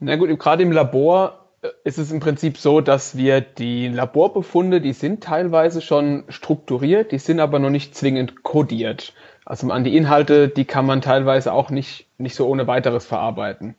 Na 0.00 0.16
gut, 0.16 0.38
gerade 0.38 0.62
im 0.62 0.72
Labor 0.72 1.44
äh, 1.60 1.68
ist 1.84 1.98
es 1.98 2.10
im 2.10 2.20
Prinzip 2.20 2.56
so, 2.56 2.80
dass 2.80 3.18
wir 3.18 3.42
die 3.42 3.88
Laborbefunde, 3.88 4.80
die 4.80 4.94
sind 4.94 5.22
teilweise 5.22 5.82
schon 5.82 6.24
strukturiert, 6.28 7.12
die 7.12 7.18
sind 7.18 7.38
aber 7.38 7.58
noch 7.58 7.70
nicht 7.70 7.94
zwingend 7.94 8.42
kodiert. 8.42 9.12
Also 9.44 9.70
an 9.70 9.84
die 9.84 9.94
Inhalte, 9.94 10.48
die 10.48 10.64
kann 10.64 10.86
man 10.86 11.02
teilweise 11.02 11.52
auch 11.52 11.68
nicht, 11.68 12.06
nicht 12.16 12.34
so 12.34 12.46
ohne 12.48 12.66
weiteres 12.66 13.04
verarbeiten. 13.04 13.74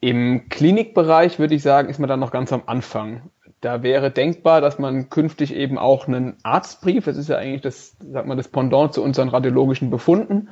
Im 0.00 0.48
Klinikbereich 0.48 1.38
würde 1.38 1.54
ich 1.54 1.62
sagen, 1.62 1.88
ist 1.88 1.98
man 1.98 2.08
dann 2.08 2.20
noch 2.20 2.30
ganz 2.30 2.52
am 2.52 2.62
Anfang. 2.66 3.30
Da 3.60 3.82
wäre 3.82 4.10
denkbar, 4.10 4.62
dass 4.62 4.78
man 4.78 5.10
künftig 5.10 5.54
eben 5.54 5.76
auch 5.76 6.08
einen 6.08 6.38
Arztbrief, 6.42 7.04
das 7.04 7.18
ist 7.18 7.28
ja 7.28 7.36
eigentlich 7.36 7.60
das, 7.60 7.96
sagt 8.00 8.26
man, 8.26 8.38
das 8.38 8.48
Pendant 8.48 8.94
zu 8.94 9.02
unseren 9.02 9.28
radiologischen 9.28 9.90
Befunden, 9.90 10.48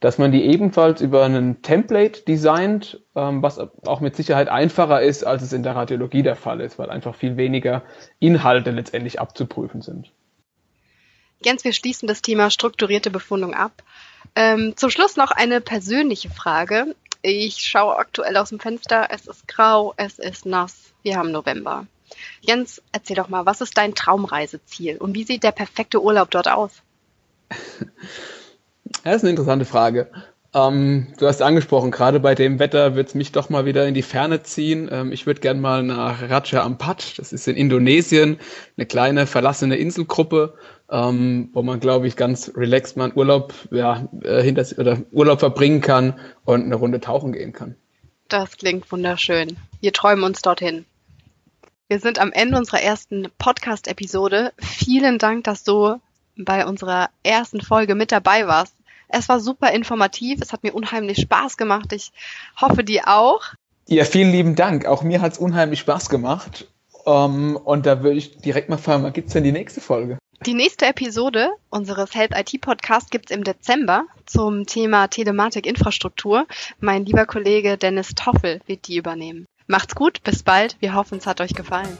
dass 0.00 0.18
man 0.18 0.32
die 0.32 0.44
ebenfalls 0.44 1.00
über 1.00 1.24
einen 1.24 1.62
Template 1.62 2.22
designt, 2.22 3.00
ähm, 3.14 3.42
was 3.42 3.58
auch 3.58 4.00
mit 4.00 4.16
Sicherheit 4.16 4.48
einfacher 4.48 5.00
ist, 5.00 5.24
als 5.24 5.42
es 5.42 5.52
in 5.52 5.62
der 5.62 5.76
Radiologie 5.76 6.22
der 6.22 6.36
Fall 6.36 6.60
ist, 6.60 6.78
weil 6.78 6.90
einfach 6.90 7.14
viel 7.14 7.38
weniger 7.38 7.82
Inhalte 8.18 8.70
letztendlich 8.70 9.20
abzuprüfen 9.20 9.80
sind. 9.80 10.12
Jens, 11.42 11.64
wir 11.64 11.72
schließen 11.72 12.06
das 12.06 12.20
Thema 12.20 12.50
strukturierte 12.50 13.10
Befundung 13.10 13.54
ab. 13.54 13.82
Ähm, 14.34 14.74
zum 14.76 14.90
Schluss 14.90 15.16
noch 15.16 15.30
eine 15.30 15.60
persönliche 15.60 16.28
Frage. 16.28 16.94
Ich 17.22 17.56
schaue 17.56 17.96
aktuell 17.96 18.36
aus 18.36 18.48
dem 18.48 18.60
Fenster. 18.60 19.08
Es 19.10 19.26
ist 19.26 19.46
grau, 19.46 19.94
es 19.96 20.18
ist 20.18 20.46
nass. 20.46 20.92
Wir 21.02 21.16
haben 21.16 21.32
November. 21.32 21.86
Jens, 22.40 22.82
erzähl 22.92 23.16
doch 23.16 23.28
mal, 23.28 23.46
was 23.46 23.60
ist 23.60 23.76
dein 23.76 23.94
Traumreiseziel 23.94 24.96
und 24.96 25.14
wie 25.14 25.24
sieht 25.24 25.44
der 25.44 25.52
perfekte 25.52 26.02
Urlaub 26.02 26.30
dort 26.30 26.48
aus? 26.48 26.82
Das 29.04 29.16
ist 29.16 29.22
eine 29.22 29.30
interessante 29.30 29.64
Frage. 29.64 30.10
Ähm, 30.52 31.06
du 31.18 31.26
hast 31.28 31.42
angesprochen, 31.42 31.92
gerade 31.92 32.18
bei 32.18 32.34
dem 32.34 32.58
Wetter 32.58 32.96
wird 32.96 33.08
es 33.08 33.14
mich 33.14 33.30
doch 33.30 33.50
mal 33.50 33.66
wieder 33.66 33.86
in 33.86 33.94
die 33.94 34.02
Ferne 34.02 34.42
ziehen. 34.42 34.88
Ähm, 34.90 35.12
ich 35.12 35.26
würde 35.26 35.40
gern 35.40 35.60
mal 35.60 35.82
nach 35.84 36.28
Raja 36.28 36.64
Ampat, 36.64 37.18
das 37.18 37.32
ist 37.32 37.46
in 37.46 37.56
Indonesien, 37.56 38.38
eine 38.76 38.86
kleine 38.86 39.26
verlassene 39.26 39.76
Inselgruppe, 39.76 40.54
ähm, 40.90 41.50
wo 41.52 41.62
man, 41.62 41.80
glaube 41.80 42.06
ich, 42.06 42.16
ganz 42.16 42.52
relaxed 42.56 42.96
mal 42.96 43.12
Urlaub, 43.12 43.54
ja, 43.70 44.08
äh, 44.22 44.42
hinter, 44.42 44.66
oder 44.78 44.98
Urlaub 45.12 45.40
verbringen 45.40 45.80
kann 45.80 46.18
und 46.44 46.64
eine 46.64 46.74
Runde 46.74 47.00
tauchen 47.00 47.32
gehen 47.32 47.52
kann. 47.52 47.76
Das 48.28 48.56
klingt 48.56 48.90
wunderschön. 48.90 49.56
Wir 49.80 49.92
träumen 49.92 50.24
uns 50.24 50.42
dorthin. 50.42 50.84
Wir 51.88 51.98
sind 51.98 52.20
am 52.20 52.32
Ende 52.32 52.56
unserer 52.56 52.80
ersten 52.80 53.28
Podcast-Episode. 53.38 54.52
Vielen 54.58 55.18
Dank, 55.18 55.44
dass 55.44 55.64
du 55.64 55.96
bei 56.36 56.64
unserer 56.66 57.10
ersten 57.22 57.60
Folge 57.60 57.94
mit 57.94 58.12
dabei 58.12 58.46
warst. 58.46 58.74
Es 59.08 59.28
war 59.28 59.40
super 59.40 59.72
informativ, 59.72 60.40
es 60.40 60.52
hat 60.52 60.62
mir 60.62 60.72
unheimlich 60.72 61.20
Spaß 61.20 61.56
gemacht. 61.56 61.92
Ich 61.92 62.12
hoffe, 62.60 62.84
dir 62.84 63.08
auch. 63.08 63.42
Ja, 63.88 64.04
vielen 64.04 64.30
lieben 64.30 64.54
Dank. 64.54 64.86
Auch 64.86 65.02
mir 65.02 65.20
hat 65.20 65.32
es 65.32 65.38
unheimlich 65.38 65.80
Spaß 65.80 66.08
gemacht. 66.08 66.68
Um, 67.04 67.14
ähm, 67.14 67.56
und 67.56 67.86
da 67.86 68.02
würde 68.02 68.18
ich 68.18 68.36
direkt 68.38 68.68
mal 68.68 68.76
fragen, 68.76 69.02
wann 69.02 69.12
gibt 69.12 69.28
es 69.28 69.32
denn 69.32 69.42
die 69.42 69.52
nächste 69.52 69.80
Folge? 69.80 70.18
Die 70.46 70.54
nächste 70.54 70.86
Episode 70.86 71.50
unseres 71.68 72.14
Health 72.14 72.32
IT 72.34 72.62
Podcasts 72.62 73.10
gibt 73.10 73.30
es 73.30 73.36
im 73.36 73.44
Dezember 73.44 74.06
zum 74.24 74.64
Thema 74.64 75.06
Telematik-Infrastruktur. 75.06 76.46
Mein 76.80 77.04
lieber 77.04 77.26
Kollege 77.26 77.76
Dennis 77.76 78.14
Toffel 78.14 78.62
wird 78.64 78.88
die 78.88 78.96
übernehmen. 78.96 79.44
Macht's 79.66 79.94
gut, 79.94 80.22
bis 80.22 80.42
bald. 80.42 80.78
Wir 80.80 80.94
hoffen, 80.94 81.18
es 81.18 81.26
hat 81.26 81.42
euch 81.42 81.52
gefallen. 81.52 81.98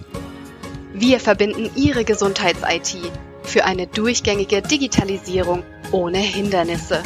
Wir 0.94 1.20
verbinden 1.20 1.70
Ihre 1.76 2.04
Gesundheits-IT 2.04 3.12
für 3.42 3.66
eine 3.66 3.86
durchgängige 3.86 4.62
Digitalisierung 4.62 5.62
ohne 5.92 6.18
Hindernisse. 6.18 7.02